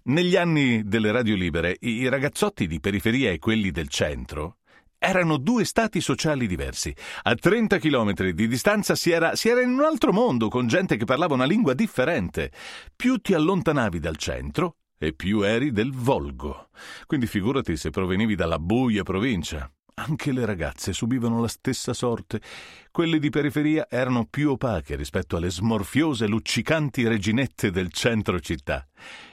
Negli 0.05 0.37
anni 0.37 0.85
delle 0.85 1.11
radio 1.11 1.35
libere, 1.35 1.77
i 1.81 2.09
ragazzotti 2.09 2.69
di 2.69 2.79
periferia 2.79 3.33
e 3.33 3.41
quelli 3.41 3.73
del 3.73 3.89
centro 3.89 4.59
erano 4.99 5.37
due 5.37 5.65
stati 5.65 6.01
sociali 6.01 6.47
diversi. 6.47 6.95
A 7.25 7.35
30 7.35 7.79
chilometri 7.79 8.33
di 8.35 8.47
distanza 8.47 8.95
si 8.95 9.11
era, 9.11 9.35
si 9.35 9.49
era 9.49 9.63
in 9.63 9.71
un 9.71 9.83
altro 9.83 10.13
mondo, 10.13 10.49
con 10.49 10.69
gente 10.69 10.97
che 10.97 11.05
parlava 11.05 11.35
una 11.35 11.45
lingua 11.45 11.75
differente. 11.75 12.53
Più 12.95 13.19
ti 13.19 13.35
allontanavi 13.35 13.99
dal 13.99 14.17
centro, 14.17 14.77
e 14.97 15.13
più 15.13 15.43
eri 15.43 15.73
del 15.73 15.93
volgo. 15.93 16.69
Quindi 17.05 17.27
figurati 17.27 17.77
se 17.77 17.91
provenivi 17.91 18.37
dalla 18.37 18.61
buia 18.61 19.03
provincia. 19.03 19.69
Anche 19.99 20.31
le 20.31 20.45
ragazze 20.45 20.93
subivano 20.93 21.41
la 21.41 21.49
stessa 21.49 21.95
sorte. 21.95 22.43
Quelle 22.91 23.19
di 23.19 23.31
periferia 23.31 23.87
erano 23.89 24.27
più 24.27 24.51
opache 24.51 24.95
rispetto 24.95 25.39
alle 25.39 25.51
smorfiose, 25.51 26.27
luccicanti 26.27 27.09
reginette 27.09 27.71
del 27.71 27.91
centro 27.91 28.39
città. 28.39 28.87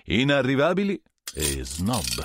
Inarrivabili 0.05 1.01
e 1.35 1.65
snob. 1.65 2.21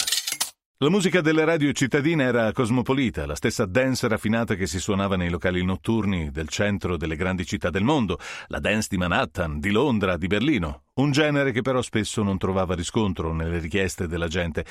La 0.79 0.88
musica 0.88 1.20
delle 1.20 1.44
radio 1.44 1.72
cittadine 1.72 2.22
era 2.22 2.53
cosmopolita, 2.53 3.27
la 3.27 3.35
stessa 3.35 3.66
dance 3.66 4.07
raffinata 4.07 4.55
che 4.55 4.68
si 4.68 4.79
suonava 4.79 5.16
nei 5.16 5.31
locali 5.31 5.64
notturni 5.64 6.31
del 6.31 6.48
centro 6.48 6.96
delle 6.96 7.16
grandi 7.16 7.44
città 7.44 7.70
del 7.70 7.83
mondo, 7.83 8.20
la 8.46 8.61
dance 8.61 8.87
di 8.88 8.98
Manhattan, 8.98 9.59
di 9.59 9.72
Londra, 9.72 10.16
di 10.16 10.29
Berlino, 10.29 10.85
un 10.94 11.11
genere 11.11 11.51
che 11.51 11.62
però 11.62 11.83
spesso 11.83 12.22
non 12.22 12.38
trovava 12.38 12.77
riscontro 12.77 13.33
nelle 13.33 13.59
richieste 13.59 14.07
della 14.07 14.29
gente. 14.29 14.64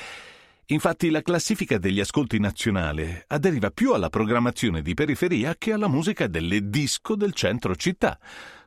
Infatti 0.70 1.10
la 1.10 1.22
classifica 1.22 1.78
degli 1.78 2.02
ascolti 2.02 2.40
nazionale 2.40 3.24
aderiva 3.28 3.72
più 3.72 3.94
alla 3.94 4.10
programmazione 4.10 4.82
di 4.82 4.94
periferia 4.96 5.56
che 5.58 5.72
alla 5.72 5.88
musica 5.88 6.28
delle 6.28 6.70
disco 6.70 7.16
del 7.16 7.32
centro 7.32 7.74
città, 7.74 8.20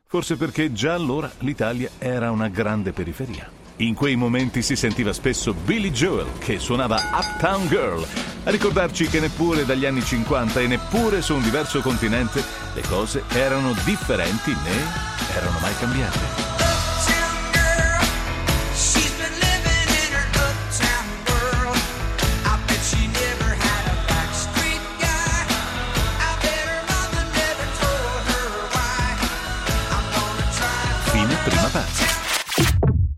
forse 0.07 0.35
perché 0.35 0.73
già 0.73 0.95
allora 0.95 1.31
l'Italia 1.39 1.91
era 1.99 2.31
una 2.31 2.47
grande 2.47 2.91
periferia. 2.91 3.47
In 3.77 3.93
quei 3.93 4.15
momenti 4.15 4.63
si 4.63 4.75
sentiva 4.75 5.13
spesso 5.13 5.53
Billy 5.53 5.91
Joel 5.91 6.39
che 6.39 6.57
suonava 6.57 6.97
Uptown 7.13 7.67
Girl, 7.67 8.03
a 8.45 8.49
ricordarci 8.49 9.07
che 9.07 9.19
neppure 9.19 9.63
dagli 9.63 9.85
anni 9.85 10.01
50 10.01 10.59
e 10.59 10.65
neppure 10.65 11.21
su 11.21 11.35
un 11.35 11.43
diverso 11.43 11.81
continente 11.81 12.43
le 12.73 12.81
cose 12.81 13.25
erano 13.29 13.73
differenti 13.85 14.53
né 14.53 15.35
erano 15.35 15.59
mai 15.59 15.75
cambiate. 15.77 16.50